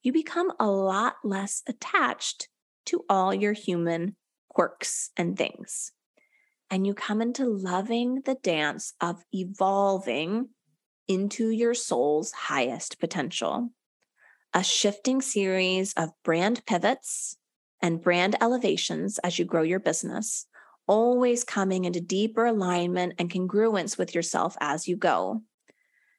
you 0.02 0.12
become 0.12 0.52
a 0.58 0.66
lot 0.66 1.16
less 1.22 1.62
attached 1.68 2.48
to 2.86 3.04
all 3.08 3.34
your 3.34 3.52
human 3.52 4.16
quirks 4.48 5.10
and 5.16 5.36
things. 5.36 5.92
And 6.70 6.86
you 6.86 6.94
come 6.94 7.22
into 7.22 7.46
loving 7.46 8.22
the 8.24 8.36
dance 8.36 8.94
of 9.00 9.24
evolving 9.32 10.48
into 11.06 11.50
your 11.50 11.74
soul's 11.74 12.32
highest 12.32 12.98
potential. 12.98 13.70
A 14.54 14.64
shifting 14.64 15.20
series 15.20 15.92
of 15.94 16.10
brand 16.24 16.64
pivots 16.66 17.36
and 17.82 18.02
brand 18.02 18.34
elevations 18.40 19.18
as 19.18 19.38
you 19.38 19.44
grow 19.44 19.62
your 19.62 19.78
business 19.78 20.46
always 20.86 21.44
coming 21.44 21.84
into 21.84 22.00
deeper 22.00 22.46
alignment 22.46 23.14
and 23.18 23.30
congruence 23.30 23.98
with 23.98 24.14
yourself 24.14 24.56
as 24.60 24.86
you 24.86 24.96
go. 24.96 25.42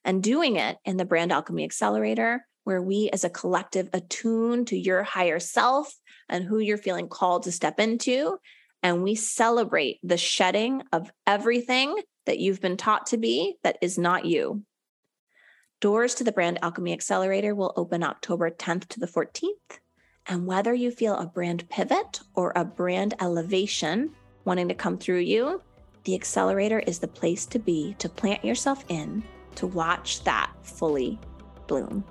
And 0.04 0.24
doing 0.24 0.56
it 0.56 0.78
in 0.86 0.98
the 0.98 1.06
Brand 1.06 1.32
Alchemy 1.32 1.64
Accelerator, 1.64 2.46
where 2.64 2.82
we 2.82 3.10
as 3.12 3.24
a 3.24 3.30
collective 3.30 3.90
attune 3.94 4.66
to 4.66 4.78
your 4.78 5.04
higher 5.04 5.40
self 5.40 5.94
and 6.30 6.44
who 6.44 6.60
you're 6.60 6.78
feeling 6.78 7.08
called 7.08 7.44
to 7.44 7.52
step 7.52 7.80
into. 7.80 8.38
And 8.84 9.04
we 9.04 9.16
celebrate 9.16 10.00
the 10.04 10.18
shedding 10.18 10.84
of 10.92 11.12
everything 11.26 11.96
that 12.26 12.40
you've 12.40 12.62
been 12.62 12.78
taught 12.78 13.08
to 13.08 13.18
be 13.18 13.56
that 13.64 13.78
is 13.82 13.98
not 13.98 14.26
you. 14.26 14.64
Doors 15.80 16.16
to 16.16 16.24
the 16.24 16.32
Brand 16.32 16.60
Alchemy 16.62 16.92
Accelerator 16.94 17.54
will 17.54 17.74
open 17.76 18.04
October 18.04 18.50
10th 18.50 18.88
to 18.90 19.00
the 19.00 19.08
14th. 19.08 19.80
And 20.26 20.46
whether 20.46 20.74
you 20.74 20.92
feel 20.92 21.16
a 21.16 21.26
brand 21.26 21.70
pivot 21.70 22.20
or 22.34 22.52
a 22.56 22.66
brand 22.66 23.14
elevation, 23.22 24.14
wanting 24.48 24.70
to 24.70 24.74
come 24.74 24.98
through 24.98 25.20
you, 25.20 25.62
the 26.06 26.16
accelerator 26.16 26.80
is 26.80 27.00
the 27.00 27.08
place 27.08 27.46
to 27.46 27.60
be 27.60 27.94
to 28.00 28.08
plant 28.08 28.46
yourself 28.46 28.86
in 28.88 29.22
to 29.56 29.68
watch 29.68 30.24
that 30.24 30.50
fully 30.64 31.20
bloom. 31.68 32.02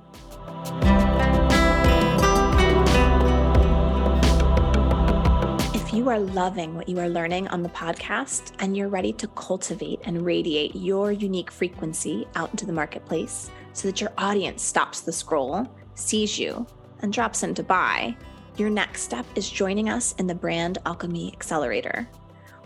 If 5.75 5.95
you 5.95 6.11
are 6.11 6.19
loving 6.19 6.75
what 6.75 6.91
you 6.91 6.99
are 6.99 7.09
learning 7.09 7.49
on 7.49 7.63
the 7.63 7.71
podcast 7.71 8.53
and 8.59 8.77
you're 8.77 8.89
ready 8.89 9.15
to 9.15 9.27
cultivate 9.29 10.01
and 10.05 10.27
radiate 10.27 10.77
your 10.77 11.13
unique 11.13 11.51
frequency 11.51 12.29
out 12.35 12.51
into 12.51 12.67
the 12.67 12.73
marketplace 12.73 13.51
so 13.73 13.89
that 13.89 13.99
your 13.99 14.13
audience 14.19 14.63
stops 14.63 15.01
the 15.01 15.13
scroll, 15.13 15.67
sees 15.95 16.39
you, 16.39 16.67
and 17.01 17.15
drops 17.15 17.43
in 17.43 17.55
to 17.55 17.63
buy, 17.63 18.15
your 18.59 18.69
next 18.69 19.03
step 19.03 19.25
is 19.37 19.49
joining 19.49 19.89
us 19.89 20.15
in 20.19 20.27
the 20.27 20.35
Brand 20.35 20.77
Alchemy 20.85 21.33
Accelerator 21.33 22.07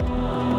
oh 0.00 0.58